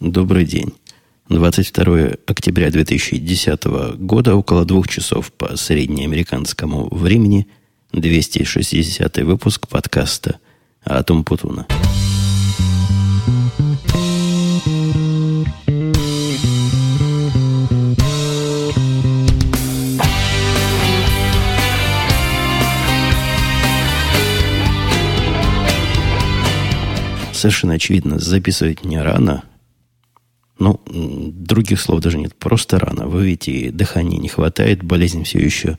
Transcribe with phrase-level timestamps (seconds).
[0.00, 0.74] Добрый день.
[1.30, 3.64] 22 октября 2010
[3.96, 7.46] года, около двух часов по среднеамериканскому времени,
[7.92, 10.38] 260 выпуск подкаста
[10.84, 11.66] «Атом Путуна».
[27.32, 29.42] Совершенно очевидно, записывать не рано.
[30.58, 32.34] Ну, других слов даже нет.
[32.34, 33.06] Просто рано.
[33.06, 35.78] Вы видите, дыхания не хватает, болезнь все еще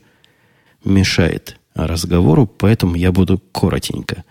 [0.84, 4.24] мешает разговору, поэтому я буду коротенько.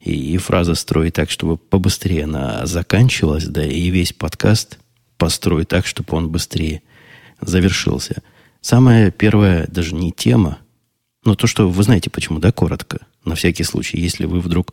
[0.00, 4.78] И, и фраза строить так, чтобы побыстрее она заканчивалась, да и весь подкаст
[5.18, 6.82] построить так, чтобы он быстрее
[7.40, 8.22] завершился.
[8.62, 10.58] Самая первая даже не тема,
[11.24, 14.72] но то, что вы знаете почему, да, коротко, на всякий случай, если вы вдруг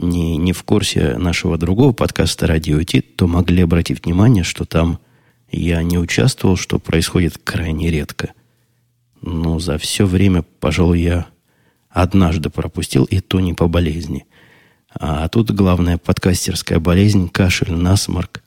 [0.00, 4.98] не, не в курсе нашего другого подкаста «Радио Ти», то могли обратить внимание, что там
[5.50, 8.32] я не участвовал, что происходит крайне редко.
[9.20, 11.26] Но за все время, пожалуй, я
[11.90, 14.26] однажды пропустил, и то не по болезни.
[14.92, 18.42] А тут главная подкастерская болезнь, кашель, насморк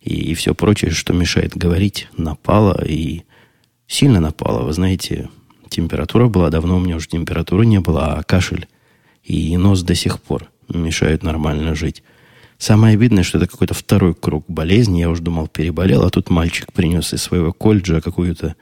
[0.00, 3.22] и, и все прочее, что мешает говорить, напало и
[3.86, 4.64] сильно напало.
[4.64, 5.30] Вы знаете,
[5.70, 8.68] температура была, давно у меня уже температуры не было, а кашель
[9.24, 12.02] и нос до сих пор– мешают нормально жить.
[12.58, 15.00] Самое обидное, что это какой-то второй круг болезни.
[15.00, 18.56] Я уже думал, переболел, а тут мальчик принес из своего колледжа какую-то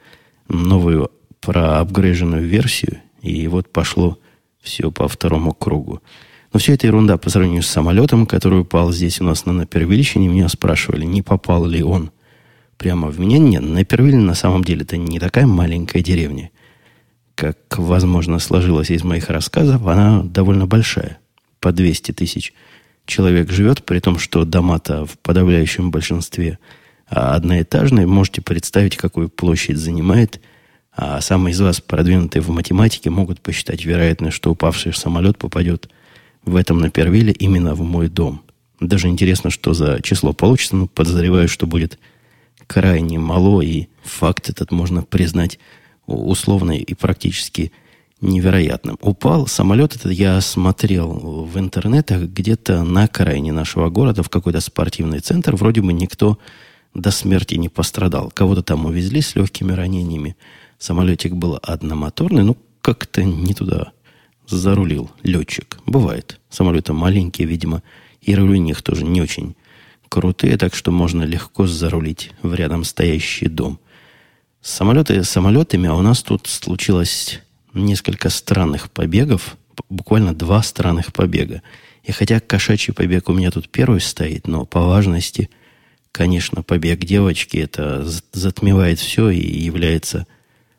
[0.47, 4.19] новую проапгрейженную версию, и вот пошло
[4.61, 6.01] все по второму кругу.
[6.53, 10.27] Но все это ерунда по сравнению с самолетом, который упал здесь у нас на Напервильщине.
[10.27, 12.11] Меня спрашивали, не попал ли он
[12.77, 13.37] прямо в меня.
[13.37, 16.51] Нет, Напервиль на самом деле это не такая маленькая деревня,
[17.35, 19.85] как, возможно, сложилось из моих рассказов.
[19.85, 21.19] Она довольно большая
[21.67, 22.53] по 200 тысяч
[23.05, 26.59] человек живет, при том, что дома-то в подавляющем большинстве
[27.09, 28.07] а одноэтажные.
[28.07, 30.39] Можете представить, какую площадь занимает.
[30.93, 35.89] А самые из вас, продвинутые в математике, могут посчитать вероятность, что упавший самолет попадет
[36.45, 38.43] в этом на Первиле именно в мой дом.
[38.79, 41.99] Даже интересно, что за число получится, но подозреваю, что будет
[42.65, 45.59] крайне мало, и факт этот можно признать
[46.05, 47.73] условно и практически
[48.21, 48.97] невероятным.
[49.01, 55.19] Упал самолет этот, я смотрел в интернетах, где-то на окраине нашего города, в какой-то спортивный
[55.19, 55.55] центр.
[55.55, 56.39] Вроде бы никто
[56.93, 58.31] до смерти не пострадал.
[58.33, 60.35] Кого-то там увезли с легкими ранениями.
[60.79, 63.91] Самолетик был одномоторный, ну, как-то не туда
[64.47, 65.79] зарулил летчик.
[65.85, 66.39] Бывает.
[66.49, 67.83] Самолеты маленькие, видимо,
[68.21, 69.55] и рули них тоже не очень
[70.09, 73.79] крутые, так что можно легко зарулить в рядом стоящий дом.
[74.61, 77.41] Самолеты самолетами, а у нас тут случилось
[77.85, 79.57] несколько странных побегов,
[79.89, 81.61] буквально два странных побега.
[82.03, 85.49] И хотя кошачий побег у меня тут первый стоит, но по важности,
[86.11, 90.25] конечно, побег девочки это затмевает все и является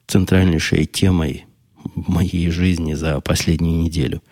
[0.07, 1.45] центральнейшей темой
[1.95, 4.23] моей жизни за последнюю неделю.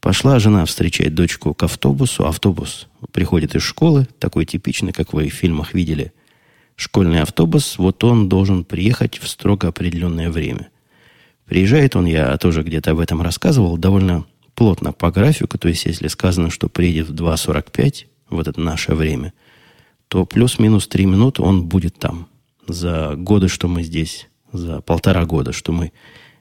[0.00, 2.26] Пошла жена встречать дочку к автобусу.
[2.26, 6.12] Автобус приходит из школы, такой типичный, как вы в фильмах видели.
[6.76, 10.68] Школьный автобус, вот он должен приехать в строго определенное время–
[11.48, 15.56] Приезжает он, я тоже где-то об этом рассказывал, довольно плотно по графику.
[15.58, 19.32] То есть, если сказано, что приедет в 2.45, вот это наше время,
[20.08, 22.28] то плюс-минус 3 минуты он будет там.
[22.66, 25.92] За годы, что мы здесь, за полтора года, что мы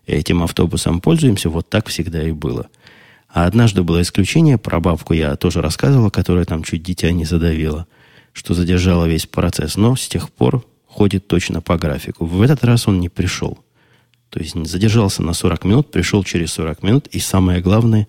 [0.06, 2.68] этим автобусом пользуемся, вот так всегда и было.
[3.30, 7.88] А однажды было исключение, про бабку я тоже рассказывал, которая там чуть дитя не задавила,
[8.34, 12.26] что задержала весь процесс, но с тех пор ходит точно по графику.
[12.26, 13.60] В этот раз он не пришел.
[14.30, 18.08] То есть задержался на 40 минут, пришел через 40 минут, и самое главное,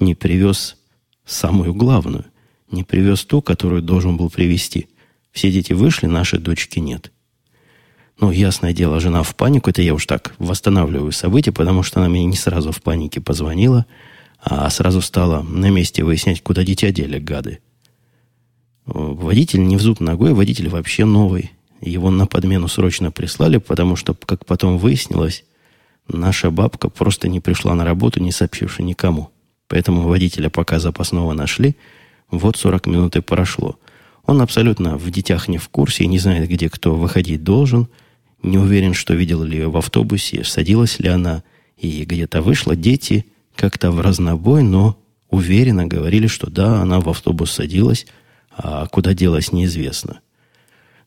[0.00, 0.76] не привез
[1.24, 2.24] самую главную.
[2.70, 4.88] Не привез ту, которую должен был привезти.
[5.32, 7.12] Все дети вышли, нашей дочки нет.
[8.20, 9.70] Ну, ясное дело, жена в панику.
[9.70, 13.86] Это я уж так восстанавливаю события, потому что она мне не сразу в панике позвонила,
[14.40, 17.60] а сразу стала на месте выяснять, куда дитя дели, гады.
[18.86, 21.52] Водитель не в зуб ногой, водитель вообще новый.
[21.80, 25.44] Его на подмену срочно прислали, потому что, как потом выяснилось,
[26.08, 29.30] Наша бабка просто не пришла на работу, не сообщивши никому.
[29.68, 31.76] Поэтому водителя пока запасного нашли.
[32.30, 33.78] Вот 40 минут и прошло.
[34.24, 37.88] Он абсолютно в детях не в курсе и не знает, где кто выходить должен.
[38.42, 41.42] Не уверен, что видел ли ее в автобусе, садилась ли она
[41.76, 42.76] и где-то вышла.
[42.76, 48.06] Дети как-то в разнобой, но уверенно говорили, что да, она в автобус садилась,
[48.50, 50.20] а куда делась неизвестно.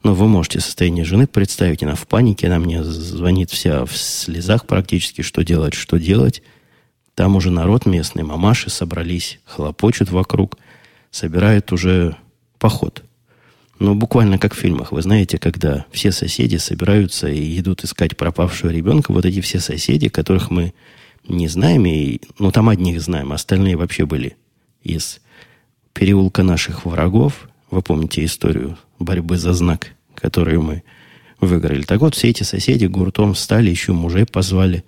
[0.03, 4.65] Но вы можете состояние жены представить, она в панике, она мне звонит вся в слезах
[4.65, 6.41] практически, что делать, что делать.
[7.13, 10.57] Там уже народ местный, мамаши собрались, хлопочут вокруг,
[11.11, 12.15] собирают уже
[12.57, 13.03] поход.
[13.77, 14.91] Ну, буквально как в фильмах.
[14.91, 20.07] Вы знаете, когда все соседи собираются и идут искать пропавшего ребенка, вот эти все соседи,
[20.07, 20.73] которых мы
[21.27, 24.37] не знаем, и, ну, там одних знаем, остальные вообще были
[24.83, 25.19] из
[25.93, 27.49] переулка наших врагов.
[27.71, 30.83] Вы помните историю борьбы за знак, которую мы
[31.39, 31.83] выиграли.
[31.83, 34.83] Так вот, все эти соседи гуртом встали, еще мужей позвали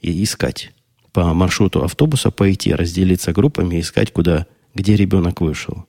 [0.00, 0.72] и искать.
[1.12, 5.86] По маршруту автобуса пойти, разделиться группами, искать, куда, где ребенок вышел.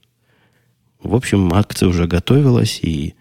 [1.03, 3.15] В общем, акция уже готовилась, и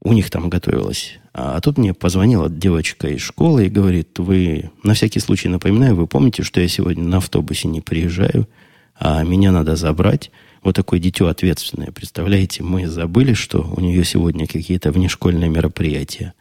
[0.00, 1.18] у них там готовилась.
[1.34, 6.06] А тут мне позвонила девочка из школы и говорит, вы, на всякий случай напоминаю, вы
[6.06, 8.48] помните, что я сегодня на автобусе не приезжаю,
[8.98, 10.30] а меня надо забрать.
[10.64, 11.92] Вот такое дитё ответственное.
[11.92, 16.32] Представляете, мы забыли, что у нее сегодня какие-то внешкольные мероприятия.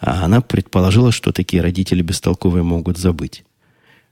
[0.00, 3.44] А она предположила, что такие родители бестолковые могут забыть.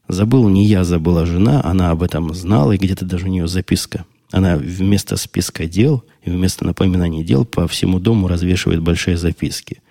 [0.08, 4.04] Забыл не я, забыла жена, она об этом знала, и где-то даже у нее записка
[4.32, 9.82] она вместо списка дел и вместо напоминаний дел по всему дому развешивает большие записки.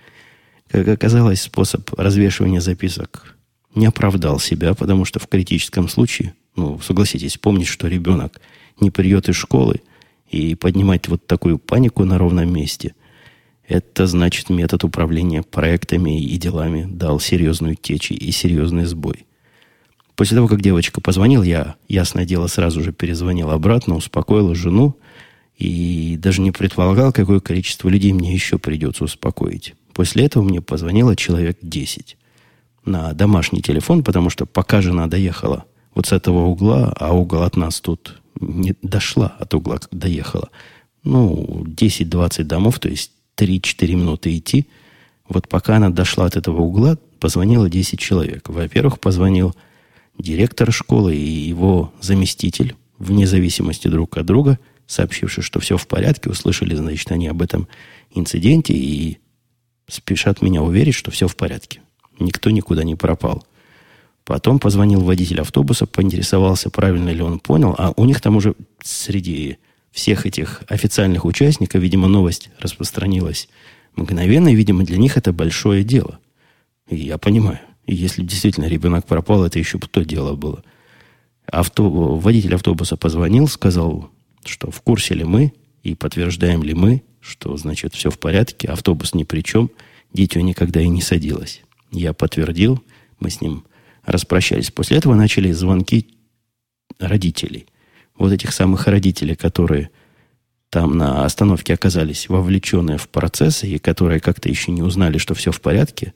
[0.69, 3.35] Как оказалось, способ развешивания записок
[3.75, 8.41] не оправдал себя, потому что в критическом случае, ну, согласитесь, помнить, что ребенок
[8.79, 9.81] не придет из школы
[10.29, 12.93] и поднимать вот такую панику на ровном месте,
[13.67, 19.25] это значит метод управления проектами и делами дал серьезную течь и серьезный сбой.
[20.15, 24.95] После того, как девочка позвонила, я, ясное дело, сразу же перезвонил обратно, успокоил жену
[25.57, 29.73] и даже не предполагал, какое количество людей мне еще придется успокоить.
[29.93, 32.17] После этого мне позвонило человек 10
[32.85, 37.57] на домашний телефон, потому что пока жена доехала вот с этого угла, а угол от
[37.57, 40.49] нас тут не дошла от угла, как доехала,
[41.03, 44.67] ну, 10-20 домов, то есть 3-4 минуты идти,
[45.27, 48.49] вот пока она дошла от этого угла, позвонило 10 человек.
[48.49, 49.55] Во-первых, позвонил
[50.17, 56.29] директор школы и его заместитель, вне зависимости друг от друга, сообщившие, что все в порядке,
[56.29, 57.67] услышали, значит, они об этом
[58.13, 59.17] инциденте и
[59.87, 61.81] спешат меня уверить, что все в порядке.
[62.19, 63.45] Никто никуда не пропал.
[64.25, 69.57] Потом позвонил водитель автобуса, поинтересовался, правильно ли он понял, а у них там уже среди
[69.91, 73.47] всех этих официальных участников, видимо, новость распространилась
[73.95, 76.19] мгновенно, и, видимо, для них это большое дело.
[76.89, 77.59] И я понимаю.
[77.85, 80.63] Если действительно ребенок пропал, это еще бы то дело было.
[81.45, 84.09] Авто, водитель автобуса позвонил, сказал,
[84.43, 89.13] что в курсе ли мы, и подтверждаем ли мы, что, значит, все в порядке, автобус
[89.13, 89.69] ни при чем,
[90.13, 91.61] дитё никогда и не садилось.
[91.91, 92.81] Я подтвердил,
[93.19, 93.65] мы с ним
[94.05, 94.71] распрощались.
[94.71, 96.07] После этого начали звонки
[96.99, 97.67] родителей.
[98.17, 99.89] Вот этих самых родителей, которые
[100.69, 105.51] там на остановке оказались вовлеченные в процессы и которые как-то еще не узнали, что все
[105.51, 106.13] в порядке,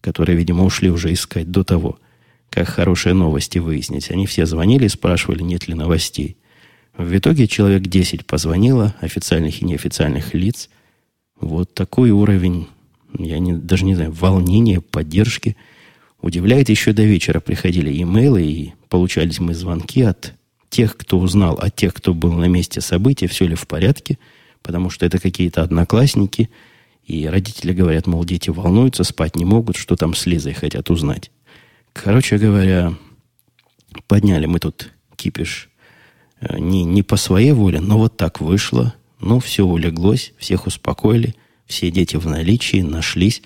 [0.00, 1.98] которые, видимо, ушли уже искать до того,
[2.50, 4.10] как хорошие новости выяснить.
[4.10, 6.36] Они все звонили и спрашивали, нет ли новостей.
[6.96, 10.68] В итоге человек 10 позвонило, официальных и неофициальных лиц.
[11.40, 12.66] Вот такой уровень,
[13.16, 15.56] я не, даже не знаю, волнения, поддержки.
[16.22, 20.34] Удивляет, еще до вечера приходили имейлы, и получались мы звонки от
[20.68, 24.18] тех, кто узнал, от тех, кто был на месте события, все ли в порядке,
[24.62, 26.50] потому что это какие-то одноклассники–
[27.10, 31.32] и родители говорят, мол, дети волнуются, спать не могут, что там с Лизой хотят узнать.
[31.92, 32.94] Короче говоря,
[34.06, 35.70] подняли мы тут кипиш
[36.40, 38.94] э, не, не по своей воле, но вот так вышло.
[39.18, 41.34] Ну, все улеглось, всех успокоили,
[41.66, 43.42] все дети в наличии, нашлись.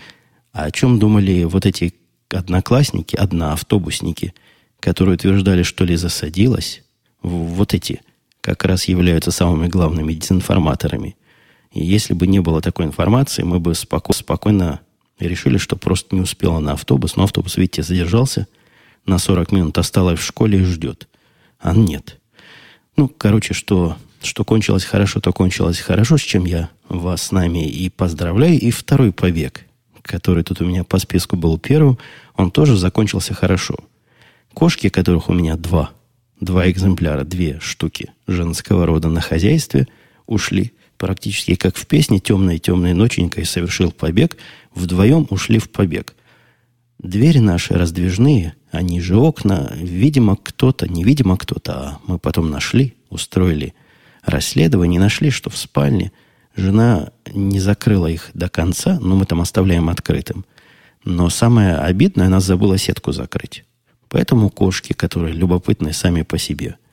[0.53, 1.95] А о чем думали вот эти
[2.37, 4.35] одноклассники, одноавтобусники,
[4.81, 6.83] которые утверждали, что Лиза садилась,
[7.23, 8.03] вот эти
[8.41, 11.17] как раз являются самыми главными дезинформаторами–
[11.75, 14.81] и если бы не было такой информации, мы бы споко- спокойно
[15.19, 17.17] решили, что просто не успела на автобус.
[17.17, 18.47] Но автобус, видите, задержался
[19.07, 21.09] на 40 минут, осталась в школе и ждет.
[21.59, 22.21] А нет.
[22.97, 27.69] Ну, короче, что, что кончилось хорошо, то кончилось хорошо, с чем я вас с нами
[27.69, 28.57] и поздравляю.
[28.57, 29.67] И второй побег,
[30.05, 31.99] который тут у меня по списку был первым,
[32.37, 33.77] он тоже закончился хорошо.
[34.53, 35.91] Кошки, которых у меня два,
[36.41, 39.89] два экземпляра, две штуки женского рода на хозяйстве,
[40.27, 44.37] ушли– практически как в песне «Темная-темная ноченька» и совершил побег,
[44.75, 46.15] вдвоем ушли в побег.
[46.99, 53.75] Двери наши раздвижные, они же окна, видимо, кто-то, невидимо кто-то, а мы потом нашли, устроили
[54.23, 56.13] расследование, нашли, что в спальне
[56.57, 60.45] жена не закрыла их до конца, но мы там оставляем открытым.
[61.05, 63.65] Но самое обидное, она забыла сетку закрыть.
[64.09, 66.77] Поэтому кошки, которые любопытны сами по себе–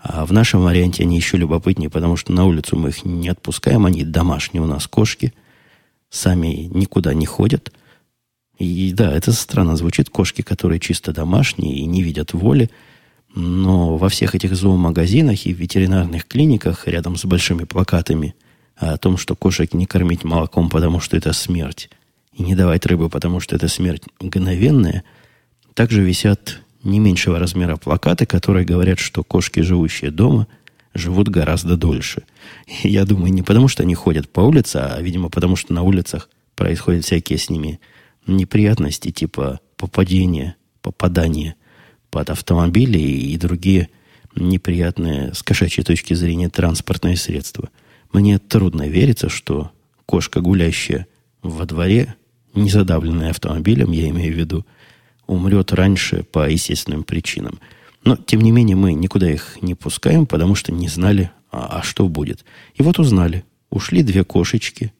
[0.00, 3.84] а в нашем варианте они еще любопытнее, потому что на улицу мы их не отпускаем,
[3.84, 5.34] они домашние у нас кошки,
[6.08, 7.72] сами никуда не ходят.
[8.58, 12.70] И да, это странно звучит, кошки, которые чисто домашние и не видят воли,
[13.34, 18.34] но во всех этих зоомагазинах и ветеринарных клиниках рядом с большими плакатами
[18.78, 21.90] а о том, что кошек не кормить молоком, потому что это смерть,
[22.32, 25.02] и не давать рыбу, потому что это смерть мгновенная,
[25.74, 30.46] также висят не меньшего размера плакаты, которые говорят, что кошки, живущие дома,
[30.94, 32.22] живут гораздо дольше.
[32.82, 35.82] И я думаю, не потому, что они ходят по улице, а, видимо, потому, что на
[35.82, 37.80] улицах происходят всякие с ними
[38.26, 41.54] неприятности, типа попадения, попадания
[42.10, 43.88] под автомобили и другие
[44.34, 47.70] неприятные с кошачьей точки зрения транспортные средства.
[48.12, 49.70] Мне трудно вериться, что
[50.06, 51.06] кошка, гулящая
[51.42, 52.14] во дворе,
[52.54, 54.66] не задавленная автомобилем, я имею в виду,
[55.26, 57.60] умрет раньше по естественным причинам.
[58.04, 61.82] Но, тем не менее, мы никуда их не пускаем, потому что не знали, а, а
[61.82, 62.44] что будет.
[62.74, 63.44] И вот узнали.
[63.70, 64.92] Ушли две кошечки.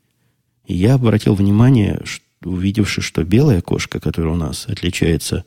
[0.67, 2.03] И я обратил внимание,
[2.45, 5.45] увидевши, что белая кошка, которая у нас отличается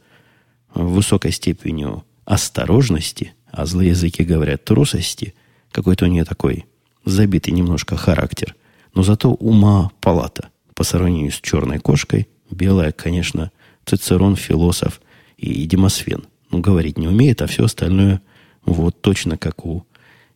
[0.74, 5.36] высокой степенью осторожности, а злые языки говорят трусости,
[5.72, 6.66] какой-то у нее такой
[7.06, 8.56] забитый немножко характер,
[8.94, 12.28] но зато ума палата по сравнению с черной кошкой.
[12.50, 13.52] Белая, конечно,
[13.86, 15.02] Цицерон, философ
[15.38, 16.26] и Демосфен.
[16.50, 18.22] Ну, говорить не умеет, а все остальное
[18.66, 19.86] вот точно как у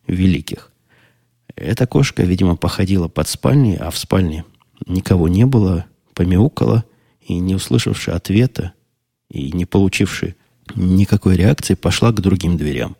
[0.06, 0.72] великих.
[1.54, 4.44] Эта кошка, видимо, походила под спальней, а в спальне
[4.86, 6.84] никого не было, помяукала,
[7.20, 8.72] и не услышавши ответа,
[9.30, 10.36] и не получивши
[10.74, 12.96] никакой реакции, пошла к другим дверям.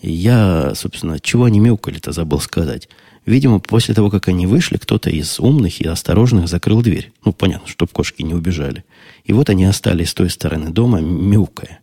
[0.00, 2.88] Я, собственно, чего они мяукали-то, забыл сказать.
[3.26, 7.12] Видимо, после того, как они вышли, кто-то из умных и осторожных закрыл дверь.
[7.24, 8.84] Ну, понятно, чтобы кошки не убежали.
[9.24, 11.80] И вот они остались с той стороны дома, мяукая.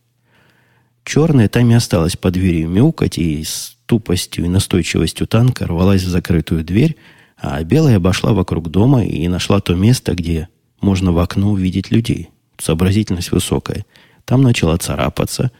[1.03, 6.10] Черная там и осталась под дверью мяукать, и с тупостью и настойчивостью танка рвалась в
[6.10, 6.96] закрытую дверь,
[7.38, 10.48] а белая обошла вокруг дома и нашла то место, где
[10.80, 12.30] можно в окно увидеть людей.
[12.60, 13.86] Сообразительность высокая.
[14.25, 15.51] Там начала царапаться,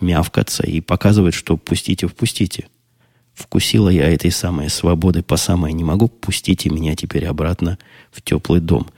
[0.00, 2.68] мявкаться и показывать, что пустите, впустите.
[3.34, 7.78] Вкусила я этой самой свободы по самой не могу, пустите меня теперь обратно
[8.10, 8.88] в теплый дом.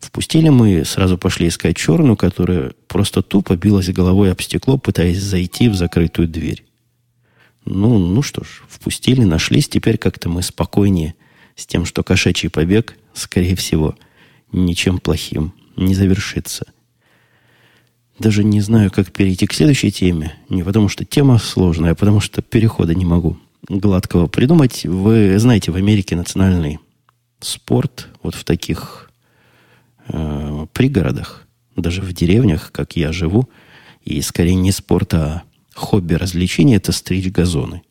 [0.00, 5.68] Впустили мы, сразу пошли искать черную, которая просто тупо билась головой об стекло, пытаясь зайти
[5.68, 6.64] в закрытую дверь.
[7.64, 11.14] Ну, ну что ж, впустили, нашлись, теперь как-то мы спокойнее
[11.56, 13.96] с тем, что кошачий побег, скорее всего,
[14.52, 16.66] ничем плохим не завершится.
[18.18, 20.34] Даже не знаю, как перейти к следующей теме.
[20.48, 24.84] Не потому, что тема сложная, а потому, что перехода не могу гладкого придумать.
[24.84, 26.78] Вы знаете, в Америке национальный
[27.40, 29.10] спорт вот в таких
[30.08, 31.46] э, пригородах,
[31.76, 33.48] даже в деревнях, как я живу,
[34.04, 35.42] и скорее не спорт, а
[35.74, 37.82] хобби развлечения, это стричь газоны.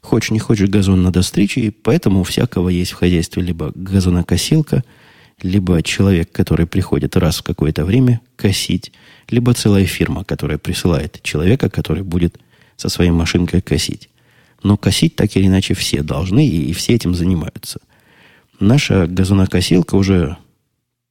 [0.00, 4.84] Хочешь, не хочешь, газон надо стричь, и поэтому у всякого есть в хозяйстве либо газонокосилка,
[5.42, 8.92] либо человек, который приходит раз в какое-то время косить,
[9.28, 12.38] либо целая фирма, которая присылает человека, который будет
[12.76, 14.08] со своей машинкой косить.
[14.62, 17.80] Но косить так или иначе все должны, и, все этим занимаются.
[18.58, 20.36] Наша газонокосилка уже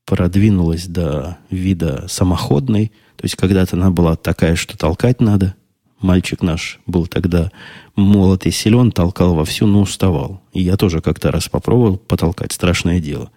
[0.06, 2.92] продвинулась до вида самоходной.
[3.16, 5.56] То есть когда-то она была такая, что толкать надо.
[6.00, 7.52] Мальчик наш был тогда
[7.96, 10.42] молод и силен, толкал вовсю, но уставал.
[10.54, 12.52] И я тоже как-то раз попробовал потолкать.
[12.52, 13.32] Страшное дело.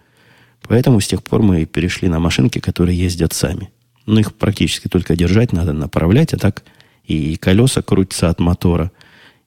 [0.67, 3.71] Поэтому с тех пор мы перешли на машинки, которые ездят сами.
[4.05, 6.63] Но их практически только держать надо, направлять, а так
[7.03, 8.91] и колеса крутятся от мотора–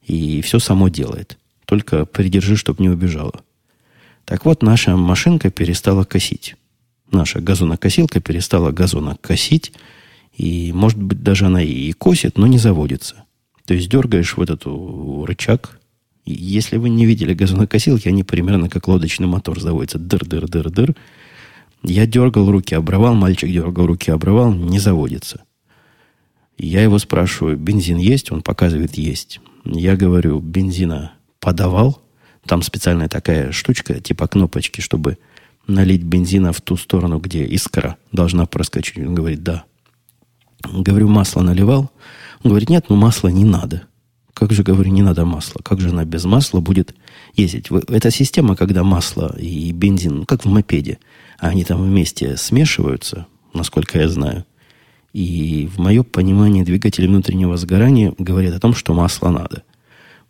[0.07, 1.39] и все само делает.
[1.65, 3.43] Только придержи, чтобы не убежала.
[4.25, 6.57] Так вот, наша машинка перестала косить.
[7.11, 9.73] Наша газонокосилка перестала газонокосить.
[10.35, 13.25] И, может быть, даже она и косит, но не заводится.
[13.65, 15.79] То есть дергаешь вот эту рычаг.
[16.25, 19.99] Если вы не видели газонокосилки, они примерно как лодочный мотор заводятся.
[19.99, 20.95] Дыр-дыр-дыр-дыр.
[21.83, 25.43] Я дергал руки, обрывал, мальчик дергал руки, обрывал, не заводится.
[26.57, 28.33] Я его спрашиваю, бензин есть?
[28.33, 29.41] Он показывает, есть.
[29.65, 32.01] Я говорю, бензина подавал.
[32.47, 35.19] Там специальная такая штучка, типа кнопочки, чтобы
[35.67, 38.99] налить бензина в ту сторону, где искра должна проскочить.
[38.99, 39.65] Он говорит, да.
[40.63, 41.91] Говорю, масло наливал?
[42.43, 43.83] Он говорит, нет, ну масла не надо.
[44.35, 45.61] Как же, говорю, не надо масла?
[45.63, 46.95] Как же она без масла будет
[47.35, 47.69] ездить?
[47.89, 50.99] Эта система, когда масло и бензин, ну, как в мопеде,
[51.39, 54.45] они там вместе смешиваются, насколько я знаю,
[55.13, 59.63] и в мое понимание двигатели внутреннего сгорания говорят о том, что масло надо.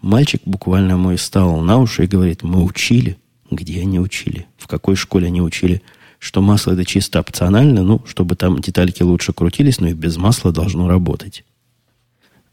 [0.02, 3.16] Мальчик буквально мой стал на уши и говорит, мы учили.
[3.50, 4.46] Где они учили?
[4.58, 5.80] В какой школе они учили?
[6.18, 10.52] Что масло это чисто опционально, ну, чтобы там детальки лучше крутились, но и без масла
[10.52, 11.44] должно работать.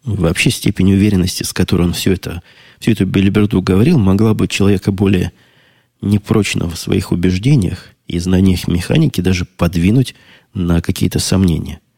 [0.03, 2.41] Вообще степень уверенности, с которой он все это,
[2.79, 5.31] всю эту бельберду говорил, могла быть человека более
[6.01, 10.15] непрочного в своих убеждениях и знаниях механики даже подвинуть
[10.53, 11.79] на какие-то сомнения–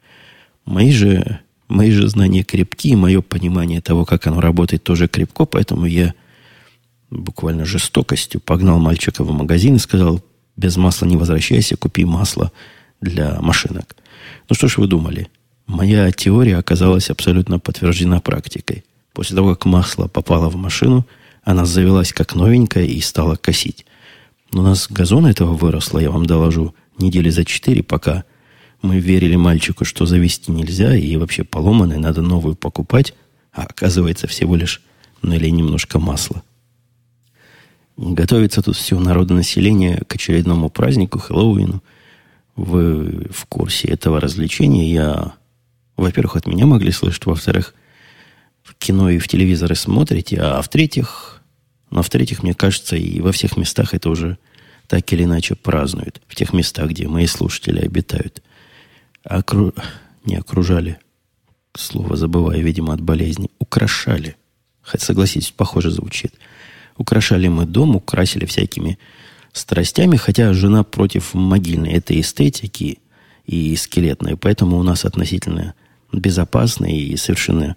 [0.66, 5.86] Мои же, мои же знания крепки, мое понимание того, как оно работает, тоже крепко, поэтому
[5.86, 6.14] я
[7.10, 10.24] буквально жестокостью погнал мальчика в магазин и сказал,
[10.56, 12.52] без масла не возвращайся, купи масло
[13.02, 13.96] для машинок.
[14.50, 15.28] Ну что ж вы думали?
[15.67, 18.84] Моя теория оказалась абсолютно подтверждена практикой.
[19.13, 21.05] После того, как масло попало в машину,
[21.43, 23.86] она завелась как новенькая и стала косить.
[24.51, 28.24] Но у нас газон этого выросло, я вам доложу, недели за четыре, пока
[28.82, 33.13] мы верили мальчику, что завести нельзя, и вообще поломанной надо новую покупать,
[33.51, 34.82] а оказывается всего лишь
[35.22, 36.43] налей немножко масла.
[37.96, 41.84] Готовится тут все народонаселение к очередному празднику, Хэллоуину.
[42.55, 44.91] Вы в курсе этого развлечения.
[44.91, 45.34] Я,
[45.98, 47.74] во-первых, от меня могли слышать, во-вторых,
[48.64, 51.42] в кино и в телевизоры смотрите, а в-третьих,
[51.90, 54.38] но ну, в-третьих, мне кажется, и во всех местах это уже
[54.88, 56.22] так или иначе празднуют.
[56.28, 58.42] В тех местах, где мои слушатели обитают.
[59.24, 59.74] Окру...
[60.26, 61.00] Не окружали.
[61.76, 63.50] Слово забываю, видимо, от болезни.
[63.60, 64.38] Украшали.
[64.82, 66.34] Хоть согласитесь, похоже звучит.
[66.98, 68.98] Украшали мы дом, украсили всякими
[69.52, 73.00] страстями, хотя жена против могильной этой эстетики
[73.46, 75.76] и скелетной, поэтому у нас относительно
[76.13, 77.75] безопасный и совершенно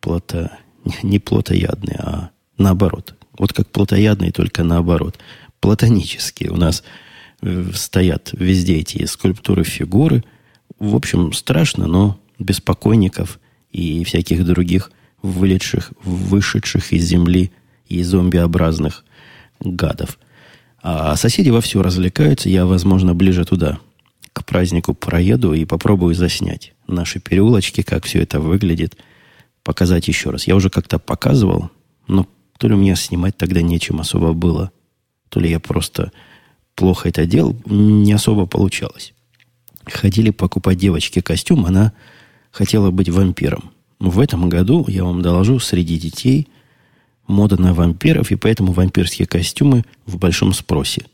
[0.00, 0.58] плото,
[1.02, 3.14] не плотоядный, а наоборот.
[3.38, 5.18] Вот как плотоядный, только наоборот.
[5.60, 6.82] Платонические у нас
[7.42, 10.24] э, стоят везде эти скульптуры, фигуры.
[10.78, 13.38] В общем, страшно, но без покойников
[13.70, 14.90] и всяких других
[15.22, 17.52] вылетших, вышедших из земли
[17.86, 19.04] и зомбиобразных
[19.60, 20.18] гадов.
[20.82, 22.48] А соседи вовсю развлекаются.
[22.48, 23.78] Я, возможно, ближе туда,
[24.32, 28.96] к празднику проеду и попробую заснять наши переулочки, как все это выглядит,
[29.62, 30.46] показать еще раз.
[30.46, 31.70] Я уже как-то показывал,
[32.06, 32.26] но
[32.58, 34.70] то ли мне снимать тогда нечем особо было,
[35.28, 36.12] то ли я просто
[36.74, 39.12] плохо это делал, не особо получалось.
[39.86, 41.92] Ходили покупать девочке костюм, она
[42.50, 43.70] хотела быть вампиром.
[43.98, 46.48] В этом году, я вам доложу, среди детей–
[47.30, 51.06] мода на вампиров, и поэтому вампирские костюмы в большом спросе.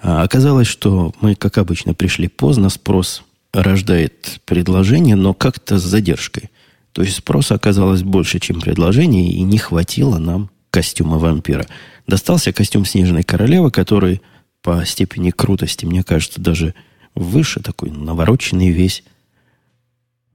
[0.00, 6.50] А оказалось, что мы, как обычно, пришли поздно, спрос рождает предложение, но как-то с задержкой.
[6.92, 11.66] То есть спроса оказалось больше, чем предложение, и не хватило нам костюма вампира.
[12.06, 14.20] Достался костюм Снежной Королевы, который
[14.62, 16.74] по степени крутости, мне кажется, даже
[17.14, 19.04] выше, такой навороченный весь,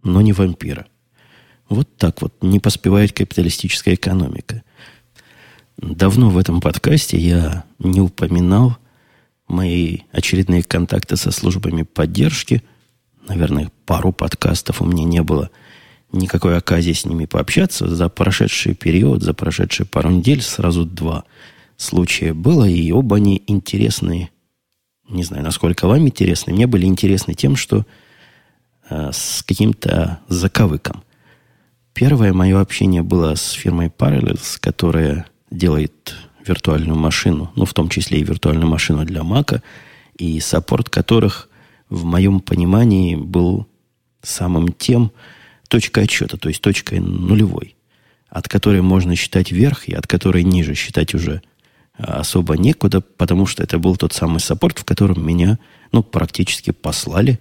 [0.03, 0.87] но не вампира.
[1.69, 4.63] Вот так вот не поспевает капиталистическая экономика.
[5.77, 8.77] Давно в этом подкасте я не упоминал
[9.47, 12.63] мои очередные контакты со службами поддержки.
[13.27, 15.49] Наверное, пару подкастов у меня не было
[16.11, 17.87] никакой оказии с ними пообщаться.
[17.87, 21.23] За прошедший период, за прошедшие пару недель сразу два
[21.77, 24.29] случая было, и оба они интересные.
[25.09, 26.53] Не знаю, насколько вам интересны.
[26.53, 27.85] Мне были интересны тем, что
[28.89, 31.03] э, с каким-то заковыком–
[31.93, 38.19] Первое мое общение было с фирмой Parallels, которая делает виртуальную машину, ну, в том числе
[38.19, 39.61] и виртуальную машину для Мака,
[40.17, 41.49] и саппорт которых,
[41.93, 43.67] в моем понимании, был
[44.21, 45.11] самым тем
[45.67, 47.75] точкой отсчета, то есть точкой нулевой,
[48.29, 51.41] от которой можно считать вверх и от которой ниже считать уже
[51.95, 55.59] особо некуда, потому что это был тот самый саппорт, в котором меня,
[55.91, 57.39] ну, практически послали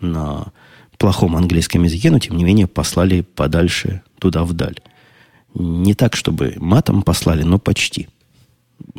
[0.00, 0.52] на
[0.98, 4.78] плохом английском языке, но тем не менее послали подальше туда вдаль.
[5.54, 8.08] Не так, чтобы матом послали, но почти.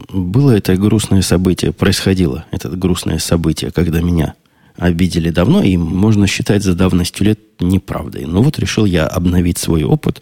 [0.09, 4.33] Было это грустное событие, происходило это грустное событие, когда меня
[4.77, 8.25] обидели давно, и можно считать за давностью лет неправдой.
[8.25, 10.21] Но вот решил я обновить свой опыт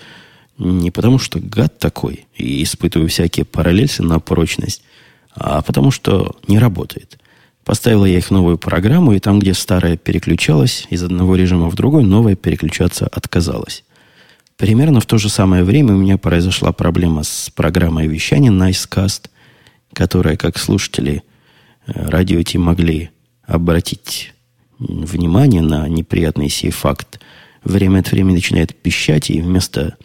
[0.57, 4.83] не потому, что гад такой и испытываю всякие параллельсы на прочность,
[5.35, 7.17] а потому что не работает.
[7.65, 12.03] Поставила я их новую программу, и там, где старая переключалась из одного режима в другой,
[12.03, 13.83] новая переключаться отказалась.
[14.57, 19.29] Примерно в то же самое время у меня произошла проблема с программой вещания Nicecast,
[19.93, 21.23] которая, как слушатели
[21.87, 23.09] э, радио Ти могли
[23.45, 24.32] обратить
[24.87, 27.19] внимание на неприятный сей факт,
[27.63, 29.97] время от времени начинает пищать и вместо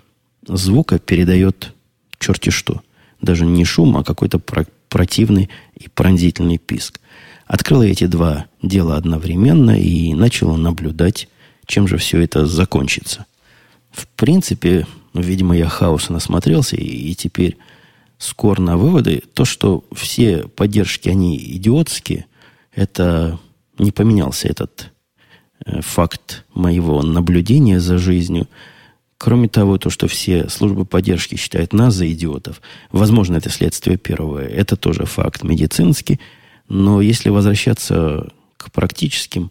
[0.47, 1.75] звука передает
[2.19, 2.83] черти что.
[3.21, 4.39] Даже не шум, а какой-то
[4.89, 7.01] противный и пронзительный писк.
[7.47, 11.29] Открыла эти два дела одновременно и начала наблюдать,
[11.67, 13.27] чем же все это закончится.
[13.91, 17.57] В принципе, видимо, я хаоса насмотрелся, и, и теперь
[18.19, 19.23] скор на выводы.
[19.35, 22.27] То, что все поддержки, они идиотские,
[22.73, 23.39] это
[23.79, 24.93] не поменялся этот
[25.65, 28.49] э, факт моего наблюдения за жизнью.
[29.19, 32.61] Кроме того, то, что все службы поддержки считают нас за идиотов,
[32.93, 34.39] возможно, это следствие первого.
[34.39, 36.21] Это тоже факт медицинский–
[36.69, 39.51] но если возвращаться к практическим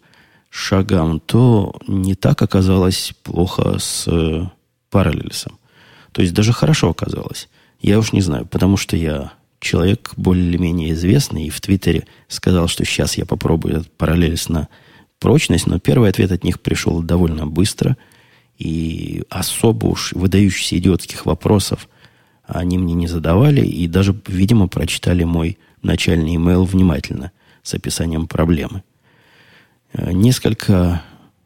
[0.50, 4.46] шагам, то не так оказалось плохо с э,
[4.90, 5.58] параллельсом.
[6.12, 7.48] То есть даже хорошо оказалось.
[7.80, 12.84] Я уж не знаю, потому что я человек более-менее известный и в Твиттере сказал, что
[12.84, 14.68] сейчас я попробую этот параллельс на
[15.18, 17.96] прочность, но первый ответ от них пришел довольно быстро,
[18.56, 21.88] и особо уж выдающихся идиотских вопросов
[22.46, 27.30] они мне не задавали, и даже, видимо, прочитали мой начальный имейл внимательно
[27.62, 28.82] с описанием проблемы.
[29.92, 31.02] Э, несколько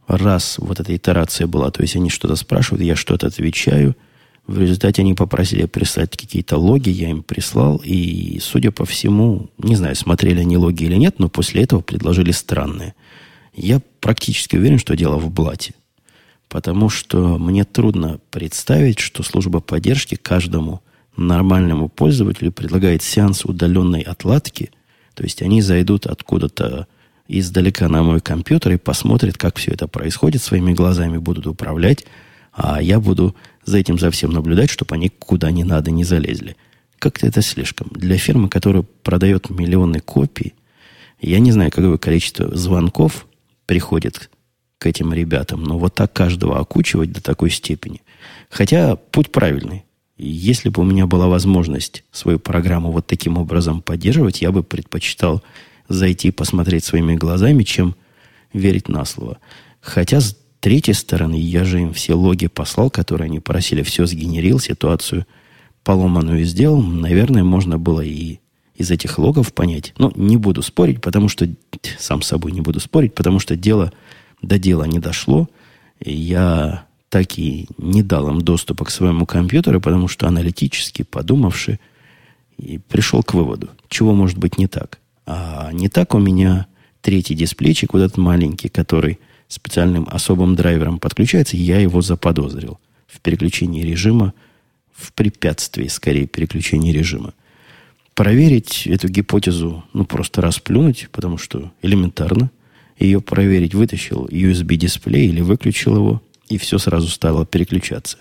[0.06, 3.96] раз вот эта итерация была, то есть они что-то спрашивают, я что-то отвечаю–
[4.46, 9.76] в результате они попросили прислать какие-то логи, я им прислал, и, судя по всему, не
[9.76, 12.94] знаю, смотрели они логи или нет, но после этого предложили странные.
[13.54, 15.74] Я практически уверен, что дело в блате.
[16.48, 20.82] Потому что мне трудно представить, что служба поддержки каждому
[21.16, 24.70] нормальному пользователю предлагает сеанс удаленной отладки.
[25.14, 26.88] То есть они зайдут откуда-то
[27.28, 32.04] издалека на мой компьютер и посмотрят, как все это происходит, своими глазами будут управлять,
[32.52, 36.56] а я буду за этим за всем наблюдать, чтобы они куда не надо не залезли.
[36.98, 37.88] Как-то это слишком.
[37.90, 40.54] Для фирмы, которая продает миллионы копий,
[41.20, 43.26] я не знаю, какое количество звонков
[43.66, 44.30] приходит
[44.78, 48.02] к этим ребятам, но вот так каждого окучивать до такой степени.
[48.50, 49.84] Хотя путь правильный.
[50.18, 55.42] Если бы у меня была возможность свою программу вот таким образом поддерживать, я бы предпочитал
[55.88, 57.94] зайти посмотреть своими глазами, чем
[58.52, 59.38] верить на слово.
[59.80, 60.20] Хотя,
[60.62, 65.26] третьей стороны, я же им все логи послал, которые они просили, все сгенерил, ситуацию
[65.82, 66.80] поломанную сделал.
[66.80, 68.38] Наверное, можно было и
[68.76, 69.92] из этих логов понять.
[69.98, 71.48] Но не буду спорить, потому что...
[71.98, 73.92] Сам с собой не буду спорить, потому что дело
[74.40, 75.48] до дела не дошло.
[76.00, 81.80] Я так и не дал им доступа к своему компьютеру, потому что аналитически, подумавши,
[82.56, 85.00] и пришел к выводу, чего может быть не так.
[85.26, 86.66] А не так у меня
[87.00, 89.18] третий дисплейчик, вот этот маленький, который
[89.52, 94.32] специальным особым драйвером подключается, я его заподозрил в переключении режима,
[94.94, 97.34] в препятствии, скорее, переключения режима.
[98.14, 102.50] Проверить эту гипотезу, ну, просто расплюнуть, потому что элементарно.
[102.98, 108.18] Ее проверить, вытащил USB-дисплей или выключил его, и все сразу стало переключаться.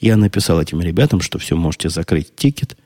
[0.00, 2.76] Я написал этим ребятам, что все, можете закрыть тикет.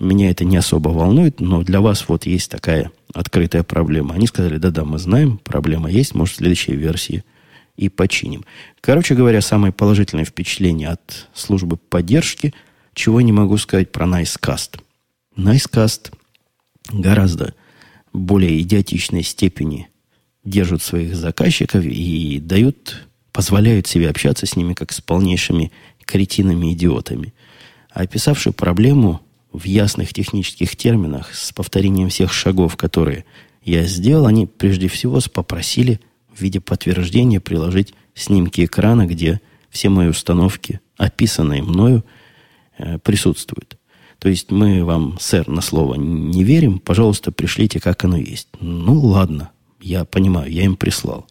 [0.00, 4.14] Меня это не особо волнует, но для вас вот есть такая открытая проблема.
[4.14, 7.22] Они сказали, да-да, мы знаем, проблема есть, может, в следующей версии
[7.76, 8.46] и починим.
[8.80, 12.54] Короче говоря, самое положительное впечатление от службы поддержки,
[12.94, 14.80] чего не могу сказать про Nicecast.
[15.36, 16.14] Nicecast
[16.90, 17.54] гораздо
[18.14, 19.90] более идиотичной степени
[20.44, 25.72] держат своих заказчиков и дают, позволяют себе общаться с ними как с полнейшими
[26.06, 27.34] кретинами-идиотами.
[27.90, 29.20] А описавший проблему
[29.52, 33.24] в ясных технических терминах, с повторением всех шагов, которые
[33.62, 36.00] я сделал, они прежде всего попросили
[36.32, 42.04] в виде подтверждения приложить снимки экрана, где все мои установки, описанные мною,
[42.78, 43.76] э, присутствуют.
[44.18, 48.48] То есть мы вам, сэр, на слово не верим, пожалуйста, пришлите, как оно есть.
[48.60, 51.26] Ну, ладно, я понимаю, я им прислал.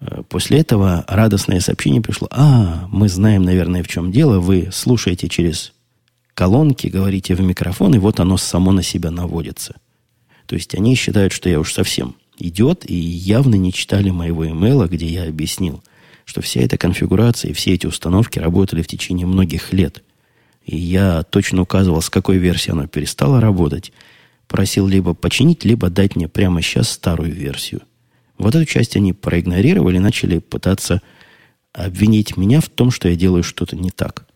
[0.00, 2.28] Э, после этого радостное сообщение пришло.
[2.30, 4.38] А, мы знаем, наверное, в чем дело.
[4.38, 5.72] Вы слушаете через
[6.34, 9.76] колонки, говорите в микрофон, и вот оно само на себя наводится.
[10.46, 14.86] То есть они считают, что я уж совсем идет, и явно не читали моего имейла,
[14.86, 15.82] где я объяснил,
[16.24, 20.02] что вся эта конфигурация и все эти установки работали в течение многих лет.
[20.64, 23.92] И я точно указывал, с какой версии оно перестало работать.
[24.46, 27.82] Просил либо починить, либо дать мне прямо сейчас старую версию.
[28.38, 31.00] Вот эту часть они проигнорировали, начали пытаться
[31.72, 34.26] обвинить меня в том, что я делаю что-то не так.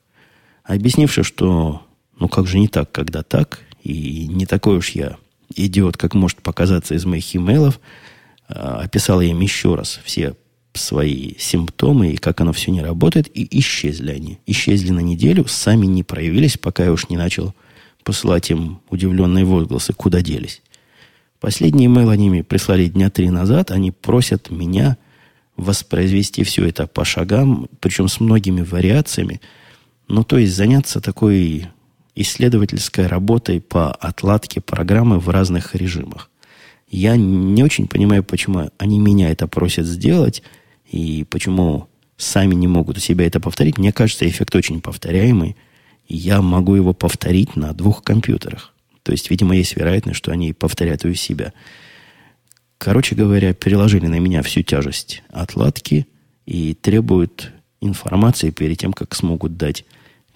[0.65, 1.86] Объяснивши, что
[2.19, 5.17] ну как же не так, когда так, и не такой уж я
[5.55, 7.81] идиот, как может показаться из моих имейлов,
[8.49, 10.35] а, описал я им еще раз все
[10.75, 14.39] свои симптомы и как оно все не работает, и исчезли они.
[14.47, 17.55] Исчезли на неделю, сами не проявились, пока я уж не начал
[18.05, 20.63] посылать им удивленные возгласы, куда делись.
[21.41, 23.71] Последний имейл они мне прислали дня три назад.
[23.71, 24.97] Они просят меня
[25.57, 29.41] воспроизвести все это по шагам, причем с многими вариациями.
[30.09, 31.67] Ну, то есть заняться такой
[32.17, 36.31] исследовательской работой по отладке программы в разных режимах.
[36.89, 40.43] Я не очень понимаю, почему они меня это просят сделать,
[40.91, 43.79] и почему сами не могут у себя это повторить.
[43.79, 45.57] Мне кажется, эффект очень повторяемый,
[46.09, 48.73] я могу его повторить на двух компьютерах.
[49.03, 51.53] То есть, видимо, есть вероятность, что они повторят у себя.
[52.79, 56.07] Короче говоря, переложили на меня всю тяжесть отладки
[56.47, 59.85] и требуют информации перед тем, как смогут дать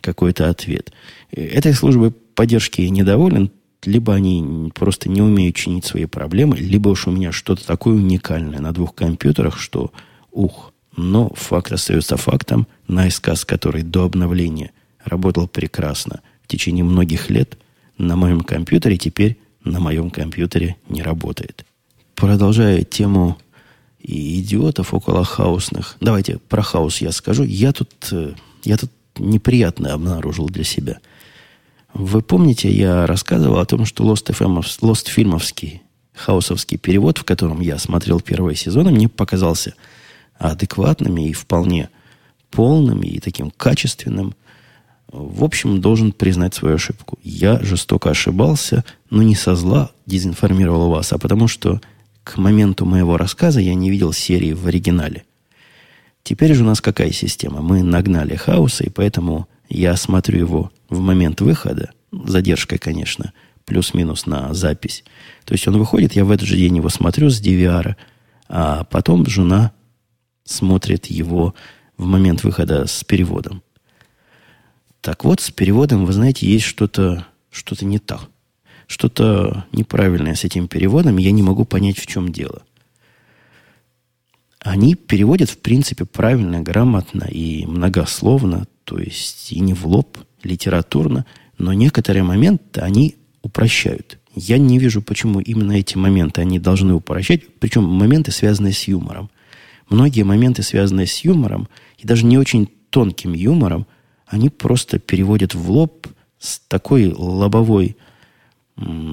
[0.00, 0.92] какой-то ответ.
[1.30, 3.50] Этой службой поддержки недоволен,
[3.84, 8.60] либо они просто не умеют чинить свои проблемы, либо уж у меня что-то такое уникальное
[8.60, 9.92] на двух компьютерах, что
[10.30, 10.72] ух.
[10.96, 12.66] Но факт остается фактом.
[12.88, 14.72] Найсказ, который до обновления
[15.04, 17.56] работал прекрасно в течение многих лет,
[17.96, 21.64] на моем компьютере теперь на моем компьютере не работает.
[22.14, 23.38] Продолжая тему
[24.02, 25.96] идиотов около хаусных.
[26.00, 27.44] Давайте про хаос я скажу.
[27.44, 28.34] Я тут, э,
[28.64, 30.98] я тут неприятно обнаружил для себя.
[31.92, 35.82] Вы помните, я рассказывал о том, что Lost, FM, Lost фильмовский
[36.14, 39.74] хаусовский перевод, в котором я смотрел первые сезоны, мне показался
[40.38, 41.90] адекватным и вполне
[42.50, 44.34] полным и таким качественным.
[45.08, 47.18] В общем, должен признать свою ошибку.
[47.22, 51.80] Я жестоко ошибался, но не со зла дезинформировал вас, а потому что
[52.22, 55.24] к моменту моего рассказа я не видел серии в оригинале.
[56.22, 57.60] Теперь же у нас какая система?
[57.60, 63.32] Мы нагнали хаоса, и поэтому я смотрю его в момент выхода, задержкой, конечно,
[63.64, 65.04] плюс-минус на запись.
[65.44, 67.96] То есть он выходит, я в этот же день его смотрю с DVR,
[68.48, 69.72] а потом жена
[70.44, 71.54] смотрит его
[71.96, 73.62] в момент выхода с переводом.
[75.00, 78.28] Так вот, с переводом, вы знаете, есть что-то что не так.
[78.86, 82.62] Что-то неправильное с этим переводом, я не могу понять, в чем дело.
[84.62, 91.24] Они переводят, в принципе, правильно, грамотно и многословно, то есть и не в лоб, литературно,
[91.58, 94.18] но некоторые моменты они упрощают.
[94.34, 99.30] Я не вижу, почему именно эти моменты они должны упрощать, причем моменты, связанные с юмором.
[99.88, 101.68] Многие моменты, связанные с юмором,
[101.98, 103.86] и даже не очень тонким юмором,
[104.26, 106.06] они просто переводят в лоб
[106.38, 107.96] с такой лобовой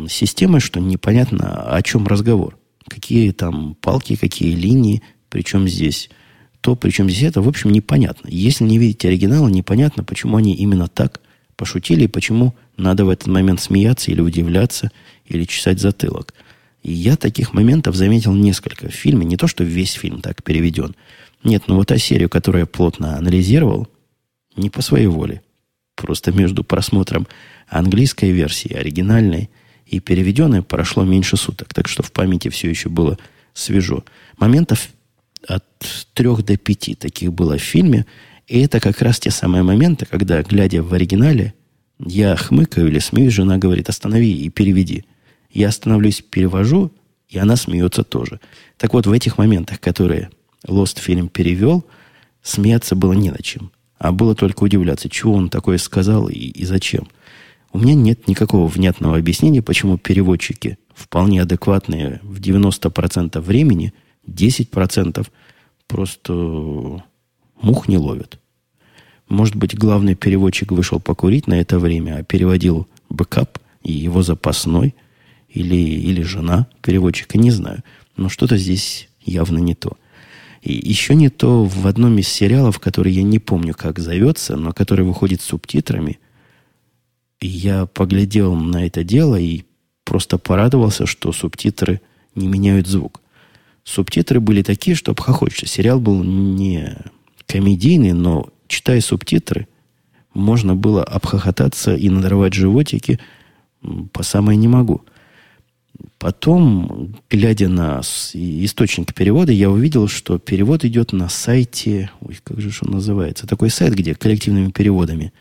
[0.09, 2.57] системой, что непонятно, о чем разговор.
[2.87, 6.09] Какие там палки, какие линии, причем здесь
[6.61, 8.27] то, причем здесь это, в общем, непонятно.
[8.29, 11.21] Если не видите оригинала, непонятно, почему они именно так
[11.55, 14.91] пошутили и почему надо в этот момент смеяться или удивляться,
[15.25, 16.33] или чесать затылок.
[16.83, 19.25] И я таких моментов заметил несколько в фильме.
[19.25, 20.95] Не то, что весь фильм так переведен.
[21.43, 23.87] Нет, но вот та серию, которую я плотно анализировал,
[24.55, 25.41] не по своей воле.
[25.95, 27.27] Просто между просмотром
[27.67, 29.49] английской версии, оригинальной
[29.85, 31.73] и переведенной прошло меньше суток.
[31.73, 33.17] Так что в памяти все еще было
[33.53, 34.03] свежо.
[34.37, 34.89] Моментов
[35.47, 35.65] от
[36.13, 38.05] трех до пяти таких было в фильме.
[38.47, 41.53] И это как раз те самые моменты, когда, глядя в оригинале,
[41.99, 45.05] я хмыкаю или смеюсь, жена говорит, останови и переведи.
[45.51, 46.91] Я остановлюсь, перевожу,
[47.27, 48.39] и она смеется тоже.
[48.77, 50.29] Так вот, в этих моментах, которые
[50.65, 51.85] Lost фильм перевел,
[52.41, 53.71] смеяться было не на чем.
[53.97, 57.07] А было только удивляться, чего он такое сказал и, и зачем.
[57.73, 63.93] У меня нет никакого внятного объяснения, почему переводчики, вполне адекватные в 90% времени,
[64.27, 65.27] 10%
[65.87, 66.33] просто
[67.61, 68.39] мух не ловят.
[69.29, 74.95] Может быть, главный переводчик вышел покурить на это время, а переводил бэкап и его запасной,
[75.49, 77.83] или, или жена переводчика, не знаю.
[78.15, 79.97] Но что-то здесь явно не то.
[80.61, 84.73] И еще не то в одном из сериалов, который я не помню, как зовется, но
[84.73, 86.19] который выходит с субтитрами.
[87.39, 89.63] Я поглядел на это дело и
[90.03, 92.01] просто порадовался, что субтитры
[92.35, 93.21] не меняют звук.
[93.87, 95.65] Субтитры были такие, что обхохочешься.
[95.65, 96.97] Сериал был не
[97.45, 99.69] комедийный, но читая субтитры,
[100.33, 103.17] можно было обхохотаться и надрывать животики
[104.11, 105.03] по самое не могу.
[106.19, 108.01] Потом, глядя на
[108.33, 113.69] источник перевода, я увидел, что перевод идет на сайте, ой, как же он называется, такой
[113.69, 115.31] сайт, где коллективными переводами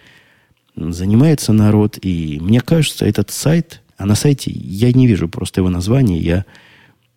[0.77, 1.99] занимается народ.
[2.01, 6.45] И мне кажется, этот сайт, а на сайте я не вижу просто его названия, я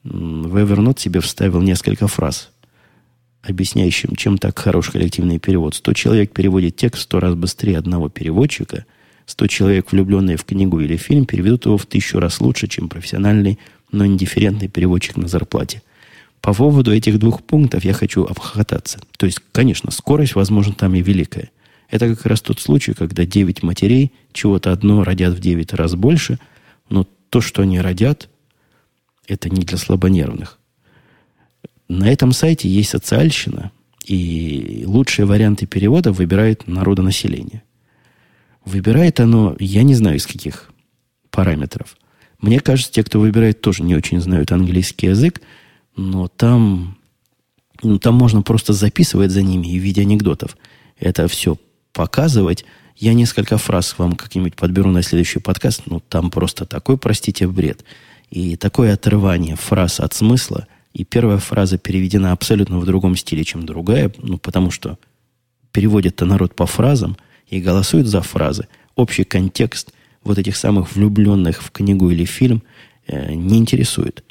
[0.03, 2.51] в Evernote себе вставил несколько фраз
[3.41, 5.75] объясняющим, чем так хорош коллективный перевод.
[5.75, 8.85] Сто человек переводит текст сто раз быстрее одного переводчика.
[9.25, 13.59] Сто человек, влюбленные в книгу или фильм, переведут его в тысячу раз лучше, чем профессиональный,
[13.91, 15.81] но индифферентный переводчик на зарплате.
[16.41, 18.99] По поводу этих двух пунктов я хочу обхохотаться.
[19.17, 21.51] То есть, конечно, скорость, возможно, там и великая.
[21.89, 26.39] Это как раз тот случай, когда девять матерей чего-то одно родят в девять раз больше,
[26.89, 28.29] но то, что они родят,
[29.29, 30.59] это не для слабонервных.
[31.87, 33.71] На этом сайте есть социальщина,
[34.05, 37.63] и лучшие варианты перевода выбирает народонаселение.
[38.65, 40.71] Выбирает оно, я не знаю из каких
[41.31, 41.97] параметров.
[42.39, 45.41] Мне кажется, те, кто выбирает, тоже не очень знают английский язык,
[45.95, 46.97] но там,
[47.83, 50.57] ну, там можно просто записывать за ними и в виде анекдотов
[50.97, 51.57] это все
[51.93, 52.65] показывать.
[52.95, 57.83] Я несколько фраз вам как-нибудь подберу на следующий подкаст, ну, там просто такой, простите, бред.
[58.29, 63.65] И такое отрывание фраз от смысла– и первая фраза переведена абсолютно в другом стиле, чем
[63.65, 64.97] другая, ну, потому что
[65.71, 68.67] переводит-то народ по фразам и голосует за фразы.
[68.95, 72.63] Общий контекст вот этих самых влюбленных в книгу или фильм
[73.07, 74.23] э, не интересует.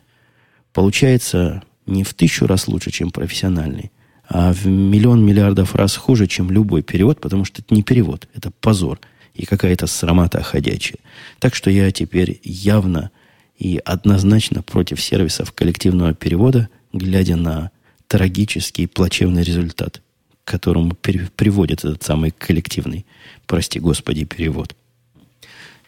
[0.72, 3.90] Получается не в тысячу раз лучше, чем профессиональный,
[4.28, 8.50] а в миллион миллиардов раз хуже, чем любой перевод, потому что это не перевод, это
[8.61, 9.00] позор.
[9.34, 10.98] и какая-то срамота ходячая.
[11.38, 13.12] Так что я теперь явно
[13.58, 17.70] и однозначно против сервисов коллективного перевода, глядя на
[18.06, 20.00] трагический плачевный результат,
[20.44, 23.04] к которому приводит этот самый коллективный,
[23.46, 24.74] прости господи, перевод.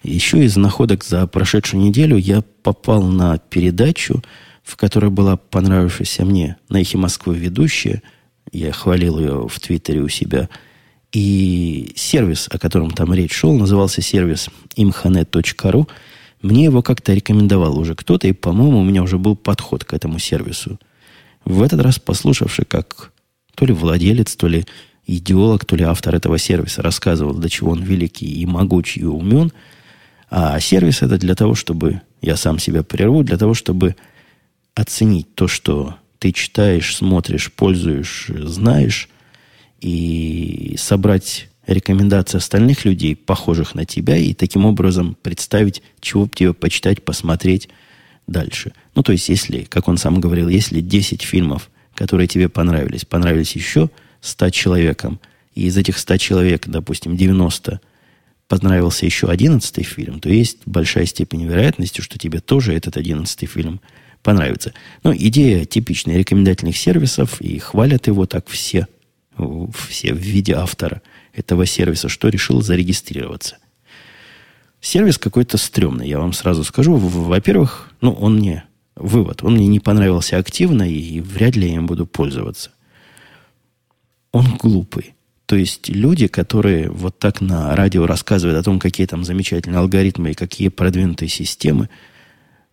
[0.02, 4.22] Еще из находок за прошедшую неделю я попал на передачу,
[4.62, 8.02] в которой была понравившаяся мне на эхе Москвы ведущая.
[8.50, 10.48] Я хвалил ее в Твиттере у себя.
[11.12, 15.88] И сервис, о котором там речь шел, назывался сервис imhanet.ru.
[16.42, 20.18] Мне его как-то рекомендовал уже кто-то, и, по-моему, у меня уже был подход к этому
[20.18, 20.79] сервису.
[21.44, 23.12] В этот раз, послушавший, как
[23.55, 24.64] то ли владелец, то ли
[25.07, 29.53] идеолог, то ли автор этого сервиса рассказывал, до чего он великий и могучий и умен–
[30.31, 33.96] а сервис это для того, чтобы, я сам себя прерву, для того, чтобы
[34.76, 39.09] оценить то, что ты читаешь, смотришь, пользуешь, знаешь,
[39.81, 46.52] и собрать рекомендации остальных людей, похожих на тебя, и таким образом представить, чего бы тебе
[46.52, 47.68] почитать, посмотреть
[48.26, 48.72] дальше.
[48.94, 53.56] Ну, то есть, если, как он сам говорил, если 10 фильмов, которые тебе понравились, понравились
[53.56, 55.20] еще 100 человекам,
[55.54, 57.80] и из этих 100 человек, допустим, 90
[58.48, 63.80] понравился еще одиннадцатый фильм, то есть большая степень вероятности, что тебе тоже этот одиннадцатый фильм
[64.22, 64.74] понравится.
[65.04, 68.88] Но идея типичная рекомендательных сервисов, и хвалят его так все,
[69.88, 71.00] все в виде автора
[71.33, 73.59] этого сервиса, что решил зарегистрироваться.
[74.81, 76.97] Сервис какой-то стрёмный, я вам сразу скажу.
[76.97, 78.64] Во-первых, ну, он мне,
[78.97, 82.71] вывод, он мне не понравился активно, и вряд ли я им буду пользоваться.
[84.33, 85.14] Он глупый.
[85.47, 90.31] То есть люди, которые вот так на радио рассказывают о том, какие там замечательные алгоритмы
[90.31, 91.90] и какие продвинутые системы,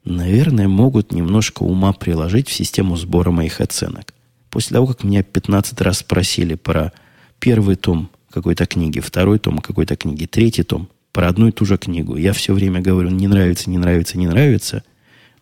[0.06, 4.14] наверное, могут немножко ума приложить в систему сбора моих оценок.
[4.50, 6.94] После того, как меня 15 раз спросили про
[7.40, 11.78] первый том какой-то книги, второй том какой-то книги, третий том, про одну и ту же
[11.78, 14.84] книгу, я все время говорю, не нравится, не нравится, не нравится,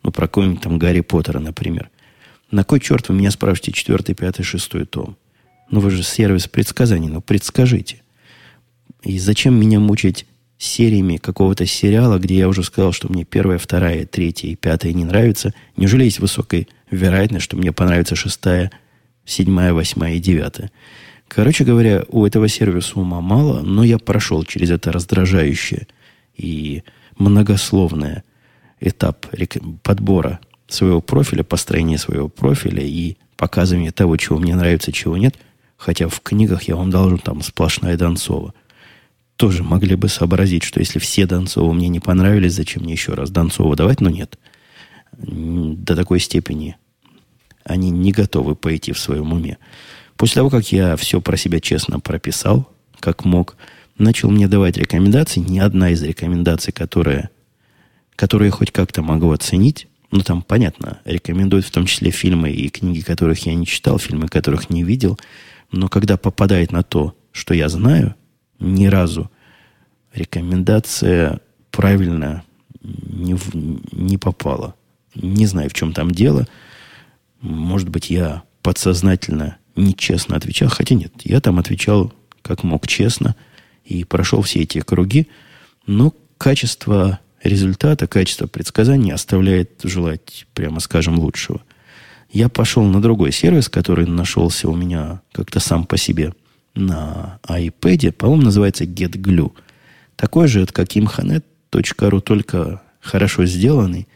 [0.03, 1.89] ну, про какой-нибудь там Гарри Поттера, например.
[2.51, 5.17] На кой черт вы меня спрашиваете четвертый, пятый, шестой том?
[5.69, 8.01] Ну, вы же сервис предсказаний, ну, предскажите.
[9.03, 10.25] И зачем меня мучить
[10.57, 15.03] сериями какого-то сериала, где я уже сказал, что мне первая, вторая, третья и пятая не
[15.03, 15.53] нравится?
[15.75, 18.71] Неужели есть высокая вероятность, что мне понравится шестая,
[19.25, 20.71] седьмая, восьмая и девятая?
[21.27, 25.87] Короче говоря, у этого сервиса ума мало, но я прошел через это раздражающее
[26.35, 26.83] и
[27.17, 28.23] многословное
[28.79, 29.27] этап
[29.83, 35.35] подбора своего профиля, построения своего профиля и показывания того, чего мне нравится, чего нет–
[35.77, 38.53] Хотя в книгах я вам должен там сплошная Донцова.
[39.35, 43.29] Тоже могли бы сообразить, что если все Донцова мне не понравились, зачем мне еще раз
[43.29, 43.99] Донцова давать?
[43.99, 44.39] Но нет.
[45.17, 46.77] До такой степени
[47.63, 49.57] они не готовы пойти в своем уме.
[50.17, 53.57] После того, как я все про себя честно прописал, как мог,
[53.97, 55.39] начал мне давать рекомендации.
[55.39, 57.29] Ни одна из рекомендаций, которая,
[58.15, 62.69] которую я хоть как-то могу оценить, ну, там, понятно, рекомендуют в том числе фильмы и
[62.69, 65.19] книги, которых я не читал, фильмы, которых не видел–
[65.71, 68.15] но когда попадает на то, что я знаю,
[68.59, 69.29] ни разу
[70.13, 72.43] рекомендация правильно
[72.81, 73.37] не,
[73.91, 74.75] не попала.
[75.15, 76.47] Не знаю, в чем там дело.
[77.41, 80.69] Может быть, я подсознательно нечестно отвечал.
[80.69, 83.35] Хотя нет, я там отвечал как мог честно
[83.85, 85.27] и прошел все эти круги.
[85.87, 91.61] Но качество результата, качество предсказаний оставляет желать, прямо скажем, лучшего–
[92.35, 96.33] я пошел на другой сервис, который нашелся у меня как-то сам по себе
[96.73, 98.11] на iPad.
[98.11, 99.53] По-моему, называется GetGlue.
[100.17, 104.09] Такой же, как imhanet.ru, только хорошо сделанный.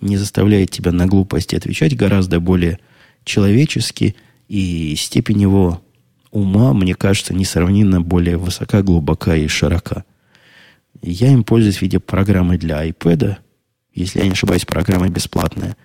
[0.00, 1.94] Не заставляет тебя на глупости отвечать.
[1.94, 2.78] Гораздо более
[3.24, 4.16] человечески.
[4.48, 5.82] И степень его
[6.30, 10.04] ума, мне кажется, несравненно более высока, глубока и широка.
[11.02, 13.36] Я им пользуюсь в виде программы для iPad.
[13.94, 15.76] Если я не ошибаюсь, программа бесплатная.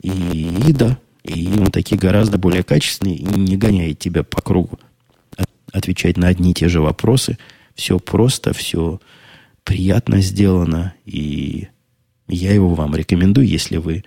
[0.00, 4.78] И, и да, и он такие гораздо более качественные и не гоняет тебя по кругу.
[5.72, 7.38] Отвечать на одни и те же вопросы.
[7.74, 9.00] Все просто, все
[9.64, 10.94] приятно сделано.
[11.04, 11.68] И
[12.28, 14.04] я его вам рекомендую, если вы...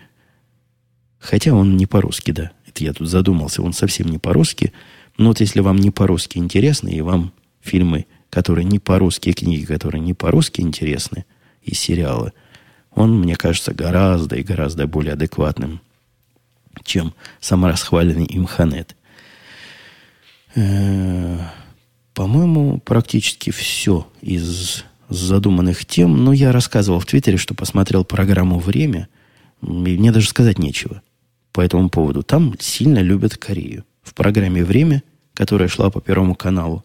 [1.19, 2.51] Хотя он не по-русски, да.
[2.73, 3.61] Это я тут задумался.
[3.61, 4.73] Он совсем не по-русски.
[5.17, 10.01] Но вот если вам не по-русски интересно, и вам фильмы, которые не по-русски, книги, которые
[10.01, 11.25] не по-русски интересны,
[11.61, 12.33] и сериалы,
[12.91, 15.81] он, мне кажется, гораздо и гораздо более адекватным
[16.83, 18.95] чем саморасхваленный имханет.
[20.55, 21.37] Э,
[22.15, 26.23] по-моему, практически все из задуманных тем.
[26.23, 29.07] Но я рассказывал в Твиттере, что посмотрел программу «Время».
[29.61, 31.01] И мне даже сказать нечего
[31.53, 32.23] по этому поводу.
[32.23, 33.85] Там сильно любят Корею.
[34.01, 36.83] В программе «Время», которая шла по Первому каналу,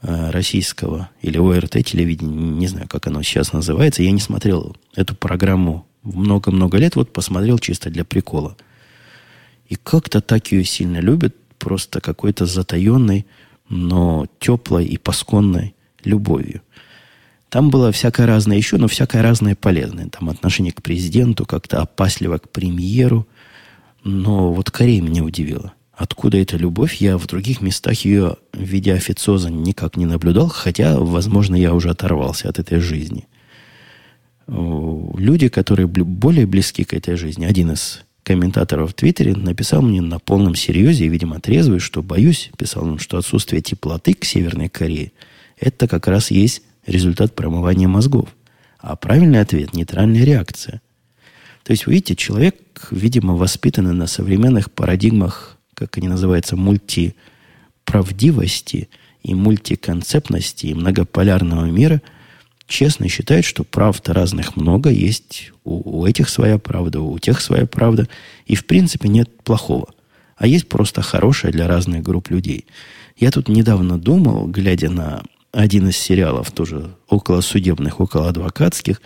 [0.00, 4.02] э, российского или ОРТ телевидения, не знаю, как оно сейчас называется.
[4.02, 8.56] Я не смотрел эту программу много-много лет, вот посмотрел чисто для прикола.
[9.68, 13.26] И как-то так ее сильно любят, просто какой-то затаенной,
[13.68, 16.62] но теплой и пасконной любовью.
[17.50, 20.08] Там было всякое разное еще, но всякое разное полезное.
[20.08, 23.26] Там отношение к президенту, как-то опасливо к премьеру.
[24.04, 25.74] Но вот Корея меня удивила.
[25.92, 26.94] Откуда эта любовь?
[26.94, 31.90] Я в других местах ее в виде официоза никак не наблюдал, хотя, возможно, я уже
[31.90, 33.26] оторвался от этой жизни.
[34.46, 40.18] Люди, которые более близки к этой жизни, один из комментаторов в Твиттере написал мне на
[40.18, 45.12] полном серьезе видимо, трезвый, что боюсь, писал он, что отсутствие теплоты к Северной Корее–
[45.58, 48.28] это как раз есть результат промывания мозгов.
[48.78, 50.80] А правильный ответ– нейтральная реакция.
[51.70, 52.56] То есть, вы видите, человек,
[52.90, 58.88] видимо, воспитанный на современных парадигмах, как они называются, мультиправдивости
[59.22, 62.02] и мультиконцептности и многополярного мира–
[62.66, 67.66] честно считает, что прав-то разных много, есть у, у этих своя правда, у тех своя
[67.66, 68.08] правда,
[68.46, 69.94] и в принципе нет плохого.
[70.36, 72.66] А есть просто хорошее для разных групп людей.
[73.16, 79.00] Я тут недавно думал, глядя на один из сериалов, тоже около судебных, около адвокатских,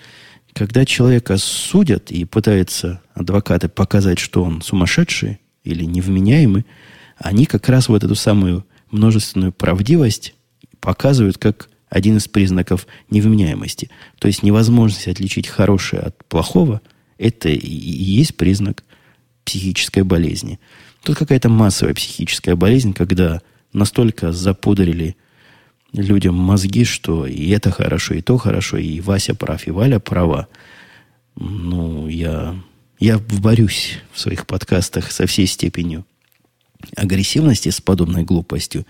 [0.55, 6.65] когда человека судят и пытаются адвокаты показать, что он сумасшедший или невменяемый,
[7.19, 10.35] они как раз вот эту самую множественную правдивость
[10.81, 13.91] показывают как один из признаков невменяемости.
[14.19, 16.81] То есть невозможность отличить хорошее от плохого,
[17.19, 18.85] это и есть признак
[19.45, 20.61] психической болезни.
[21.03, 23.43] Тут какая-то массовая психическая болезнь, когда
[23.73, 25.17] настолько запудрили
[25.95, 30.49] людям мозги, что и это хорошо, и то хорошо, и Вася прав, и Валя права.
[31.37, 32.55] Ну, я,
[32.99, 36.05] я борюсь в своих подкастах со всей степенью
[36.97, 38.85] агрессивности с подобной глупостью.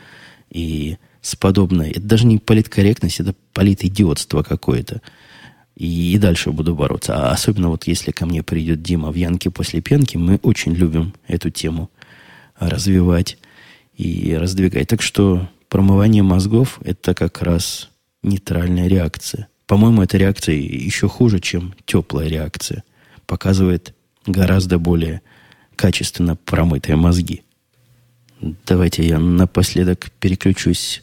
[0.51, 1.91] И с подобной.
[1.91, 5.01] Это даже не политкорректность, это политидиотство какое-то.
[5.75, 7.17] И, и дальше буду бороться.
[7.17, 11.15] А особенно вот если ко мне придет Дима в Янке после пенки, мы очень любим
[11.27, 11.91] эту тему
[12.59, 13.39] развивать
[13.97, 14.89] и раздвигать.
[14.89, 17.91] Так что промывание мозгов– это как раз
[18.23, 19.49] нейтральная реакция.
[19.67, 22.85] По-моему, эта реакция еще хуже, чем теплая реакция.
[23.27, 23.93] Показывает
[24.25, 25.21] гораздо более
[25.75, 27.43] качественно промытые мозги.
[28.41, 31.03] Давайте я напоследок переключусь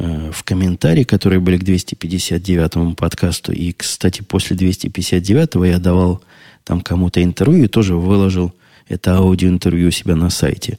[0.00, 3.52] Э, в комментарии, которые были к 259 подкасту.
[3.52, 6.22] И, кстати, после 259 я давал
[6.62, 8.52] там кому-то интервью и тоже выложил
[8.86, 10.78] это аудиоинтервью у себя на сайте.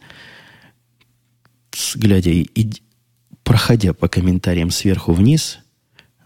[1.95, 2.69] Глядя и
[3.49, 5.57] проходя по комментариям сверху вниз,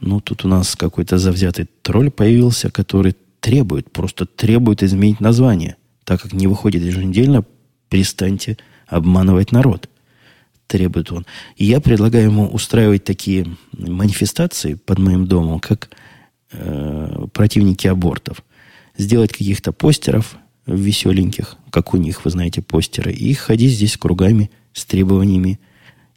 [0.01, 5.77] ну, тут у нас какой-то завзятый тролль появился, который требует, просто требует изменить название.
[6.03, 7.45] Так как не выходит еженедельно,
[7.87, 8.57] перестаньте
[8.87, 9.89] обманывать народ
[10.67, 11.25] требует он.
[11.55, 15.91] И я предлагаю ему устраивать такие манифестации под моим домом, как
[16.51, 18.43] э, противники абортов.
[18.97, 24.83] Сделать каких-то постеров веселеньких, как у них, вы знаете, постеры, и ходить здесь кругами с
[24.83, 25.61] требованиями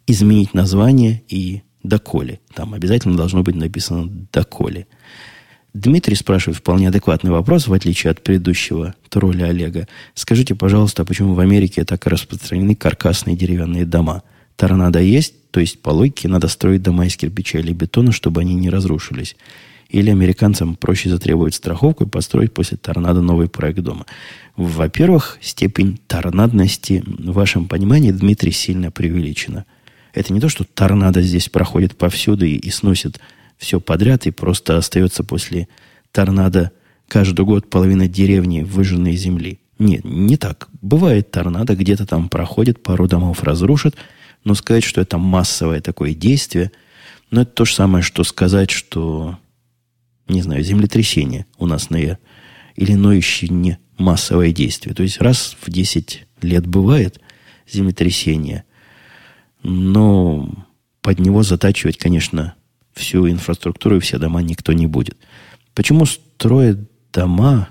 [0.07, 2.39] изменить название и доколе.
[2.53, 4.87] Там обязательно должно быть написано доколе.
[5.73, 9.87] Дмитрий спрашивает вполне адекватный вопрос, в отличие от предыдущего тролля Олега.
[10.15, 14.23] Скажите, пожалуйста, почему в Америке так распространены каркасные деревянные дома–
[14.57, 18.55] торнадо есть, то есть по логике надо строить дома из кирпича или бетона, чтобы они
[18.55, 19.37] не разрушились.
[19.89, 24.05] Или американцам проще затребовать страховку и построить после торнадо новый проект дома.
[24.57, 29.65] Во-первых, степень торнадности в вашем понимании, Дмитрий, сильно преувеличена.
[30.17, 33.19] Это не то, что торнадо здесь проходит повсюду и, и сносит
[33.57, 35.67] все подряд, и просто остается после
[36.11, 36.71] торнадо
[37.07, 39.59] каждый год половина деревни выжженной земли.
[39.79, 40.69] Нет, не так.
[40.81, 43.95] Бывает торнадо, где-то там проходит, пару домов разрушит–
[44.47, 46.71] но сказать, что это массовое такое действие,
[47.31, 49.37] ну, это то же самое, что сказать, что,
[50.29, 54.95] не знаю, землетрясение у нас на или ноющее не массовое действие.
[54.95, 57.19] То есть раз в 10 лет бывает
[57.69, 58.63] землетрясение,
[59.63, 60.49] но
[61.01, 62.55] под него затачивать, конечно,
[62.93, 65.17] всю инфраструктуру и все дома никто не будет.
[65.73, 66.79] Почему строят
[67.13, 67.69] дома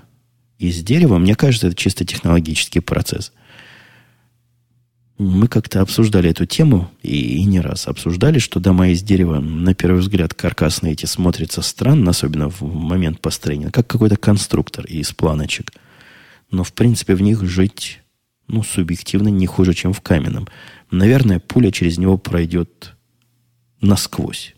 [0.57, 1.17] из дерева?
[1.17, 3.31] Мне кажется, это чисто технологический процесс–
[5.17, 9.73] мы как-то обсуждали эту тему, и, и не раз обсуждали, что дома из дерева, на
[9.73, 15.73] первый взгляд, каркасные эти смотрятся странно, особенно в момент построения, как какой-то конструктор из планочек.
[16.51, 18.01] Но, в принципе, в них жить,
[18.47, 20.47] ну, субъективно не хуже, чем в каменном.
[20.91, 22.95] Наверное, пуля через него пройдет
[23.81, 24.55] насквозь.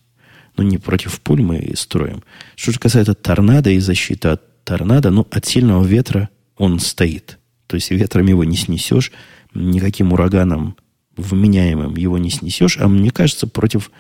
[0.58, 2.24] Но не против пуль мы строим.
[2.56, 7.40] Что же касается торнадо и защиты от торнадо, ну, от сильного ветра он стоит.
[7.68, 9.12] То есть ветром его не снесешь,
[9.54, 10.76] никаким ураганом
[11.18, 13.92] вменяемым его не снесешь, а мне кажется, против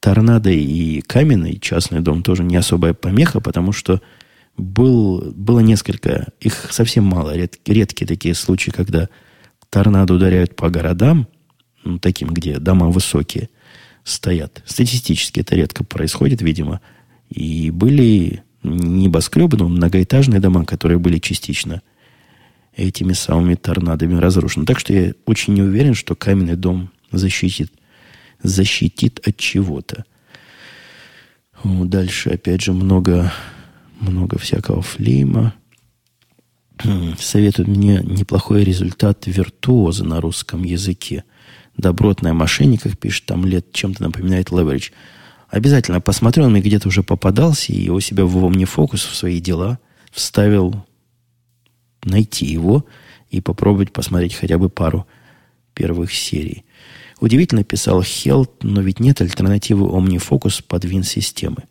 [0.00, 4.00] торнадо и каменный частный дом тоже не особая помеха, потому что
[4.56, 9.08] был, было несколько, их совсем мало, ред, редкие такие случаи, когда
[9.70, 11.28] торнадо ударяют по городам,
[11.84, 13.48] ну, таким, где дома высокие
[14.04, 14.62] стоят.
[14.66, 16.80] Статистически это редко происходит, видимо.
[17.28, 21.82] И были небоскребы, но многоэтажные дома, которые были частично
[22.74, 24.64] этими самыми торнадами разрушены.
[24.64, 27.72] Так что я очень не уверен, что каменный дом защитит,
[28.42, 30.04] защитит от чего-то.
[31.64, 33.32] Дальше, опять же, много,
[34.00, 35.54] много всякого флейма.
[37.18, 41.24] Советуют мне неплохой результат виртуоза на русском языке.
[41.76, 44.92] Добротная мошенник, как пишет, там лет чем-то напоминает leverage.
[45.48, 49.78] Обязательно посмотрел, он мне где-то уже попадался, и у себя в OmniFocus в свои дела
[50.10, 50.84] вставил
[52.04, 52.84] найти его
[53.30, 55.06] и попробовать посмотреть хотя бы пару
[55.74, 56.64] первых серий.
[57.20, 61.64] Удивительно писал Хелт, но ведь нет альтернативы OmniFocus под Win-системы.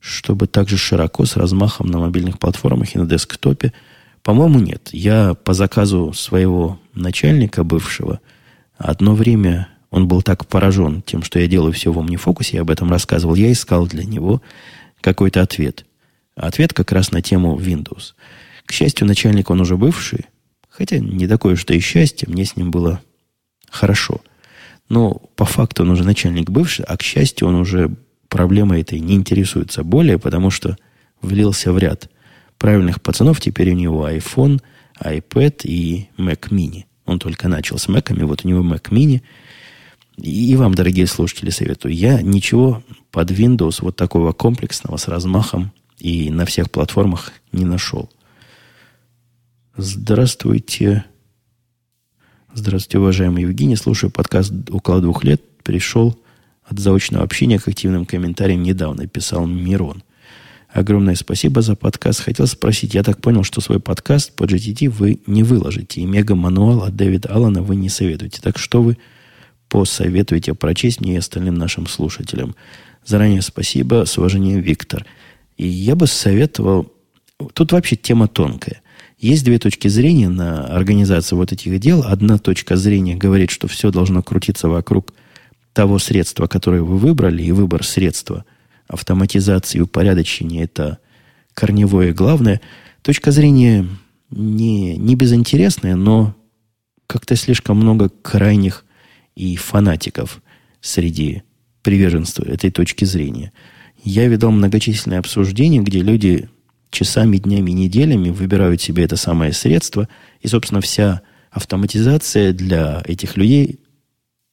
[0.00, 3.72] Чтобы также широко, с размахом на мобильных платформах и на десктопе,
[4.22, 4.90] по-моему, нет.
[4.92, 8.20] Я по заказу своего начальника бывшего
[8.78, 12.70] одно время он был так поражен тем, что я делаю все в OmniFocus, я об
[12.70, 14.40] этом рассказывал, я искал для него
[15.00, 15.84] какой-то ответ.
[16.34, 18.14] Ответ как раз на тему Windows.
[18.64, 20.26] К счастью, начальник он уже бывший,
[20.70, 23.02] хотя не такое, что и счастье, мне с ним было
[23.70, 24.22] хорошо.
[24.88, 27.94] Но по факту он уже начальник бывший, а к счастью, он уже
[28.28, 30.78] проблемой этой не интересуется более, потому что
[31.20, 32.08] влился в ряд
[32.62, 33.40] правильных пацанов.
[33.40, 34.60] Теперь у него iPhone,
[35.00, 36.84] iPad и Mac Mini.
[37.04, 39.20] Он только начал с Mac, вот у него Mac Mini.
[40.16, 41.92] И вам, дорогие слушатели, советую.
[41.92, 48.08] Я ничего под Windows вот такого комплексного с размахом и на всех платформах не нашел.
[49.76, 51.04] Здравствуйте.
[52.54, 53.74] Здравствуйте, уважаемый Евгений.
[53.74, 55.42] Слушаю подкаст около двух лет.
[55.64, 56.16] Пришел
[56.62, 60.04] от заочного общения к активным комментариям недавно, писал Мирон.
[60.72, 62.20] Огромное спасибо за подкаст.
[62.20, 66.82] Хотел спросить, я так понял, что свой подкаст по GTT вы не выложите, и мега-мануал
[66.84, 68.40] от Дэвида Аллана вы не советуете.
[68.40, 68.96] Так что вы
[69.68, 72.56] посоветуете прочесть мне и остальным нашим слушателям?
[73.04, 74.06] Заранее спасибо.
[74.06, 75.04] С уважением, Виктор.
[75.58, 76.90] И я бы советовал...
[77.52, 78.80] Тут вообще тема тонкая.
[79.18, 82.02] Есть две точки зрения на организацию вот этих дел.
[82.06, 85.12] Одна точка зрения говорит, что все должно крутиться вокруг
[85.74, 88.46] того средства, которое вы выбрали, и выбор средства
[88.92, 90.98] автоматизации и упорядочения– это
[91.54, 92.60] корневое главное.
[93.02, 93.86] Точка зрения
[94.30, 96.34] не, не безинтересная, но
[97.06, 98.84] как-то слишком много крайних
[99.34, 100.42] и фанатиков
[100.80, 101.42] среди
[101.82, 103.52] приверженства этой точки зрения.
[104.02, 106.48] Я видал многочисленные обсуждения, где люди
[106.90, 110.08] часами, днями, неделями выбирают себе это самое средство,
[110.40, 113.80] и, собственно, вся автоматизация для этих людей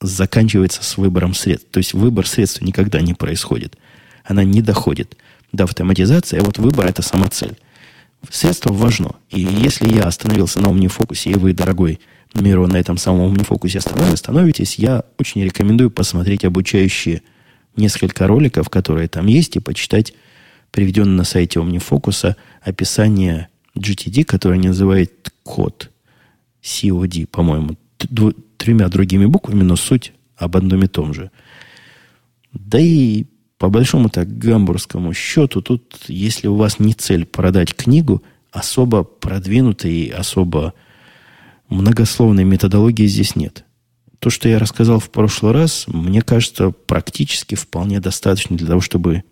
[0.01, 1.69] заканчивается с выбором средств.
[1.71, 3.77] То есть выбор средств никогда не происходит.
[4.29, 5.17] Она не доходит
[5.51, 7.57] до автоматизации, а вот выбор– это сама цель.
[8.29, 9.15] Средство важно.
[9.31, 11.99] И если я остановился на умнифокусе, и вы, дорогой
[12.35, 17.23] Миро, на этом самом умнифокусе остановитесь, я очень рекомендую посмотреть обучающие
[17.75, 20.13] несколько роликов, которые там есть, и почитать
[20.69, 25.89] приведено на сайте OmniFocus описание GTD, которое называет код
[26.61, 27.77] COD, по-моему,
[28.57, 31.31] тремя другими буквами, но суть об одном и том же.
[32.53, 33.25] Да и
[33.59, 40.09] по большому-то гамбургскому счету, тут, если у вас не цель продать книгу, особо продвинутой и
[40.09, 40.73] особо
[41.67, 43.65] многословной методологии здесь нет.
[44.19, 49.23] То, что я рассказал в прошлый раз, мне кажется, практически вполне достаточно для того, чтобы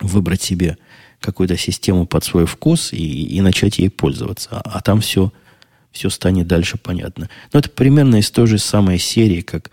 [0.00, 0.78] выбрать себе
[1.20, 4.48] какую-то систему под свой вкус и, и начать ей пользоваться.
[4.52, 5.32] А, а там все,
[5.90, 7.28] все станет дальше понятно.
[7.52, 9.72] Но это примерно из той же самой серии, как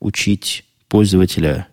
[0.00, 1.68] учить пользователя,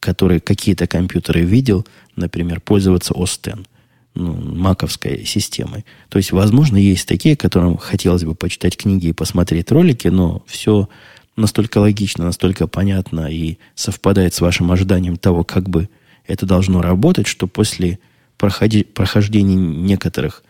[0.00, 1.86] который какие-то компьютеры видел,
[2.16, 3.40] например, пользоваться X,
[4.14, 5.84] ну, маковской системой.
[6.08, 10.88] То есть, возможно, есть такие, которым хотелось бы почитать книги и посмотреть ролики, но все
[11.36, 15.88] настолько логично, настолько понятно и совпадает с вашим ожиданием того, как бы
[16.26, 17.98] это должно работать, что после
[18.36, 20.42] проходи, прохождения некоторых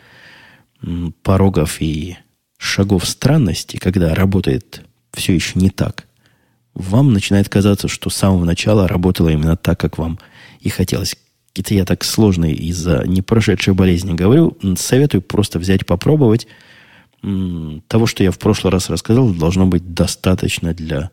[1.23, 2.17] порогов и
[2.57, 4.83] шагов странности, когда работает
[5.13, 6.07] все еще не так,
[6.75, 10.19] вам начинает казаться, что с самого начала работало именно так, как вам
[10.61, 11.17] и хотелось.
[11.55, 14.57] Это я так сложно из-за непрошедшей болезни говорю.
[14.77, 16.47] Советую просто взять, попробовать.
[17.23, 21.11] Того, что я в прошлый раз рассказал, должно быть достаточно для,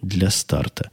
[0.00, 0.90] для старта.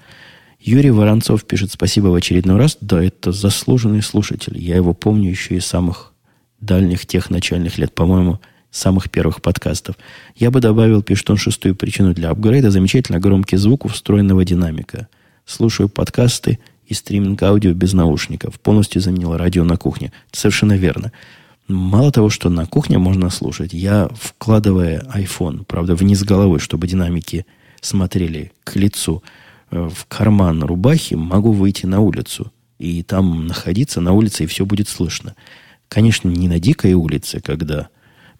[0.59, 2.77] Юрий Воронцов пишет спасибо в очередной раз.
[2.81, 4.57] Да, это заслуженный слушатель.
[4.57, 6.13] Я его помню еще из самых
[6.59, 8.39] дальних тех начальных лет, по-моему,
[8.77, 9.95] самых первых подкастов.
[10.35, 12.71] Я бы добавил, пишет он, шестую причину для апгрейда.
[12.71, 15.07] Замечательно громкий звук у встроенного динамика.
[15.45, 18.59] Слушаю подкасты и стриминг аудио без наушников.
[18.59, 20.11] Полностью заменил радио на кухне.
[20.31, 21.11] Совершенно верно.
[21.67, 27.45] Мало того, что на кухне можно слушать, я, вкладывая iPhone, правда, вниз головой, чтобы динамики
[27.81, 29.21] смотрели к лицу,
[29.71, 34.65] э, в карман рубахи, могу выйти на улицу и там находиться на улице, и все
[34.65, 35.35] будет слышно.
[35.89, 37.89] Конечно, не на дикой улице, когда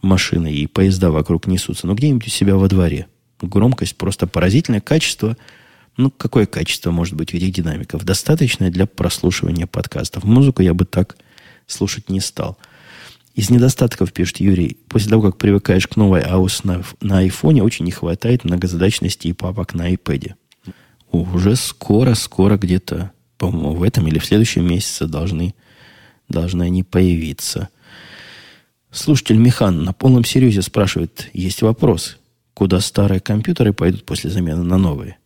[0.02, 3.08] машины и поезда вокруг несутся, но где-нибудь у себя во дворе.
[3.42, 5.38] Громкость просто поразительное качество.
[5.96, 8.04] Ну, какое качество может быть в этих динамиков?
[8.04, 10.24] Достаточное для прослушивания подкастов.
[10.24, 11.18] Музыку я бы так
[11.66, 12.58] слушать не стал.
[13.36, 17.86] Из недостатков, пишет Юрий, после того, как привыкаешь к новой iOS на, на айфоне, очень
[17.86, 20.34] не хватает многозадачности и папок на iPad.
[21.12, 25.54] Уже скоро-скоро где-то, по-моему, в этом или в следующем месяце должны,
[26.28, 27.70] должны они появиться.
[28.98, 32.18] Слушатель Михан на полном серьезе спрашивает, есть вопрос,
[32.56, 35.18] куда старые компьютеры пойдут после замены на новые?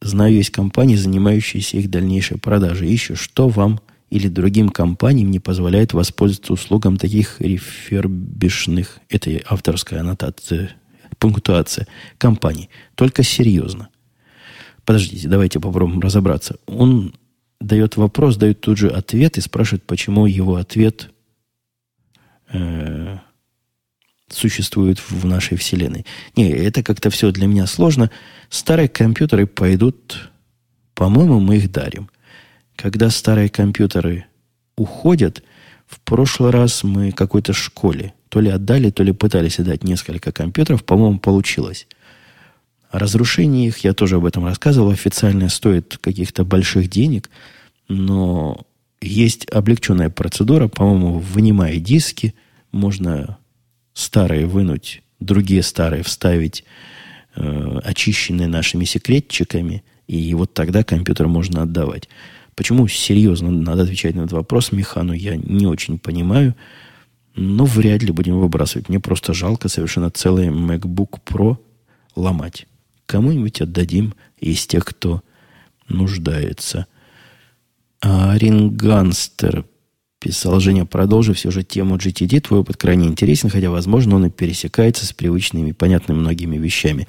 [0.00, 2.92] Знаю, есть компании, занимающиеся их дальнейшей продажей.
[2.92, 10.72] Ищу, что вам или другим компаниям не позволяет воспользоваться услугам таких рефербишных, это авторская аннотация,
[11.20, 11.86] пунктуация,
[12.18, 12.68] компаний.
[12.96, 13.90] Только серьезно.
[14.84, 16.56] Подождите, давайте попробуем разобраться.
[16.66, 17.14] Он
[17.60, 21.12] дает вопрос, дает тут же ответ и спрашивает, почему его ответ
[22.52, 23.18] э,
[24.28, 26.04] существует в нашей вселенной.
[26.36, 28.10] Не, это как-то все для меня сложно.
[28.48, 30.30] Старые компьютеры пойдут,
[30.94, 32.10] по-моему, мы их дарим.
[32.76, 34.26] Когда старые компьютеры
[34.76, 35.42] уходят,
[35.86, 40.84] в прошлый раз мы какой-то школе то ли отдали, то ли пытались отдать несколько компьютеров,
[40.84, 41.86] по-моему, получилось.
[42.90, 47.30] Разрушение их, я тоже об этом рассказывал, официально стоит каких-то больших денег,
[47.88, 48.65] но
[49.00, 52.34] есть облегченная процедура, по-моему, вынимая диски,
[52.72, 53.38] можно
[53.94, 56.64] старые вынуть, другие старые вставить,
[57.34, 62.08] э, очищенные нашими секретчиками, и вот тогда компьютер можно отдавать.
[62.54, 66.54] Почему серьезно надо отвечать на этот вопрос Механу, я не очень понимаю.
[67.34, 68.88] Но вряд ли будем выбрасывать.
[68.88, 71.58] Мне просто жалко совершенно целый MacBook Pro
[72.14, 72.66] ломать.
[73.04, 75.22] Кому-нибудь отдадим из тех, кто
[75.86, 76.86] нуждается.
[78.08, 79.64] А Ринганстер
[80.20, 82.38] писал, Женя, продолжи все же тему GTD.
[82.38, 87.08] Твой опыт крайне интересен, хотя, возможно, он и пересекается с привычными, понятными многими вещами.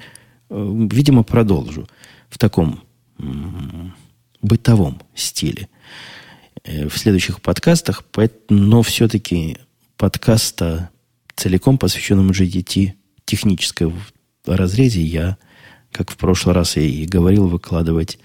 [0.50, 1.86] Э, видимо, продолжу.
[2.28, 2.80] В таком
[4.42, 5.68] бытовом стиле
[6.64, 8.02] э, в следующих подкастах,
[8.48, 9.58] но все-таки
[9.96, 10.90] подкаста
[11.36, 12.94] целиком посвященному GDT
[13.24, 13.92] технической
[14.44, 15.36] разрезе я,
[15.92, 18.18] как в прошлый раз я и говорил, выкладывать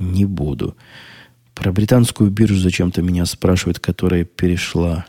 [0.00, 0.76] не буду.
[1.54, 5.06] Про британскую биржу зачем-то меня спрашивают, которая перешла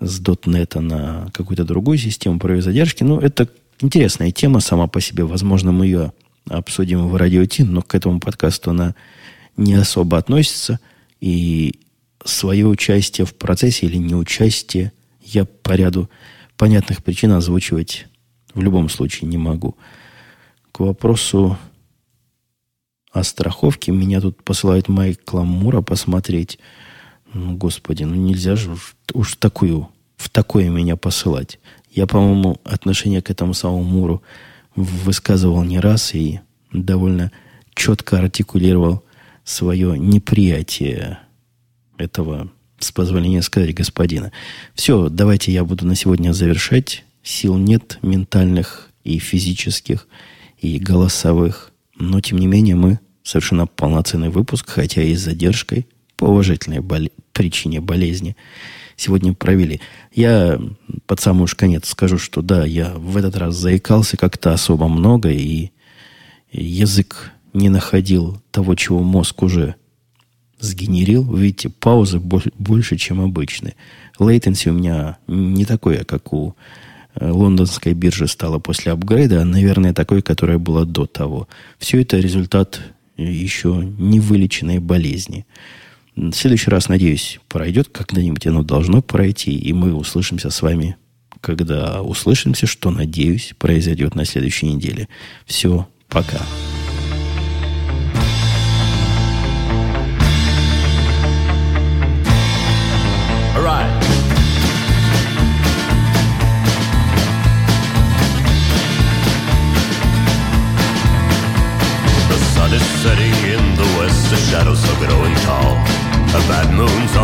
[0.00, 3.02] с .NET на какую-то другую систему про задержки.
[3.02, 3.48] Ну, это
[3.80, 5.24] интересная тема сама по себе.
[5.24, 6.12] Возможно, мы ее
[6.48, 8.94] обсудим в радио Ти, но к этому подкасту она
[9.56, 10.80] не особо относится,
[11.20, 11.80] и
[12.24, 16.10] свое участие в процессе или неучастие я по ряду
[16.56, 18.06] понятных причин озвучивать
[18.54, 19.76] в любом случае не могу.
[20.72, 21.58] К вопросу
[23.14, 26.58] о страховке меня тут посылает Майкла Мура посмотреть.
[27.32, 31.60] Ну, господи, ну нельзя же уж, уж такую, в такое меня посылать.
[31.92, 34.22] Я, по-моему, отношение к этому самому Муру
[34.74, 36.40] высказывал не раз и
[36.72, 37.30] довольно
[37.74, 39.04] четко артикулировал
[39.44, 41.20] свое неприятие
[41.98, 42.50] этого,
[42.80, 44.32] с позволения сказать, господина.
[44.74, 47.04] Все, давайте я буду на сегодня завершать.
[47.22, 50.08] Сил нет ментальных и физических,
[50.58, 51.70] и голосовых.
[51.96, 57.10] Но, тем не менее, мы совершенно полноценный выпуск, хотя и с задержкой, по уважительной боле-
[57.32, 58.36] причине болезни,
[58.96, 59.80] сегодня провели.
[60.12, 60.60] Я
[61.06, 65.30] под самый уж конец скажу, что да, я в этот раз заикался как-то особо много,
[65.30, 65.70] и
[66.52, 69.74] язык не находил того, чего мозг уже
[70.60, 71.34] сгенерил.
[71.34, 73.74] Видите, паузы больше, чем обычные.
[74.18, 76.54] Лейтенси у меня не такое, как у
[77.14, 81.48] э, лондонской биржи стало после апгрейда, а, наверное, такой, которая была до того.
[81.78, 82.80] Все это результат
[83.16, 85.46] еще не вылеченной болезни.
[86.16, 90.96] В следующий раз, надеюсь, пройдет когда-нибудь, оно должно пройти, и мы услышимся с вами,
[91.40, 95.08] когда услышимся, что, надеюсь, произойдет на следующей неделе.
[95.46, 96.38] Все, пока.
[96.38, 96.83] shadows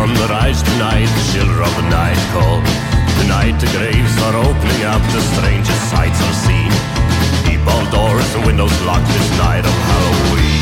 [0.01, 2.65] on the rise tonight, the chiller of the night cold.
[3.21, 6.71] Tonight the graves are opening up, the strangest sights are seen.
[7.45, 10.61] Deep all doors and windows locked this night of Halloween.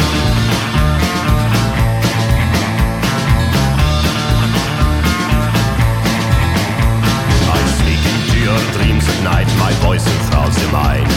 [7.48, 11.08] I sneak into your dreams at night, my voice enthralls your mind.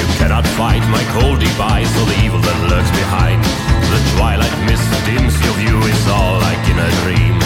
[0.00, 3.44] You cannot fight my cold device or the evil that lurks behind.
[3.92, 7.36] The twilight mist dims your view, it's all like in a dream.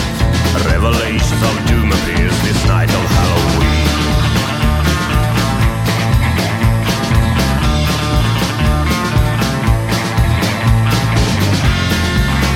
[0.52, 3.86] Revelations of doom appears this night of Halloween.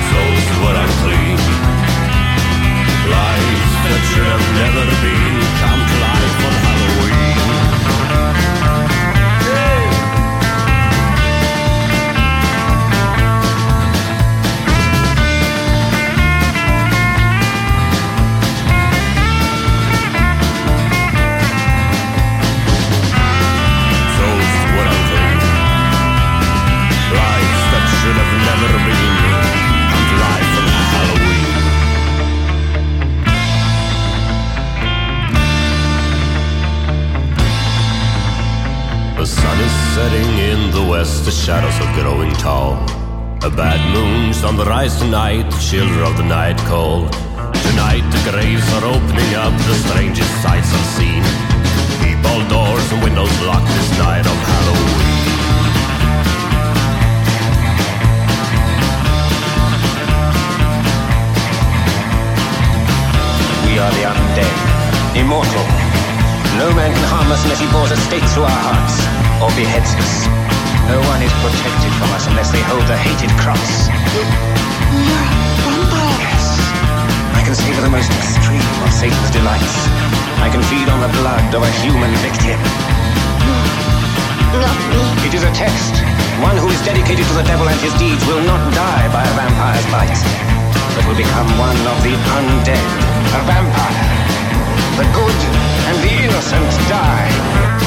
[0.09, 1.39] Souls were unclean,
[4.55, 5.84] never been come.
[39.25, 42.73] Sun is setting in the west, the shadows are growing tall.
[43.41, 47.09] A bad moon's on the rise tonight, the children of the night call.
[47.69, 51.23] Tonight the graves are opening up, the strangest sights are seen.
[52.05, 55.03] Keep all doors and windows locked this night of Halloween.
[63.65, 65.84] We are the undead, immortal.
[66.55, 68.95] No man can harm us unless he bores a stake through our hearts,
[69.43, 70.11] or beheads us.
[70.87, 73.91] No one is protected from us unless they hold the hated cross.
[74.15, 75.27] You're a
[75.67, 76.15] vampire.
[76.23, 76.45] Yes.
[77.35, 79.75] I can savor the most extreme of Satan's delights.
[80.39, 82.55] I can feed on the blood of a human victim.
[84.55, 85.01] Not me.
[85.27, 85.99] It is a test.
[86.39, 89.33] One who is dedicated to the devil and his deeds will not die by a
[89.35, 90.21] vampire's bite,
[90.95, 92.87] but will become one of the undead,
[93.35, 94.07] a vampire.
[94.95, 97.84] The good and the innocent die.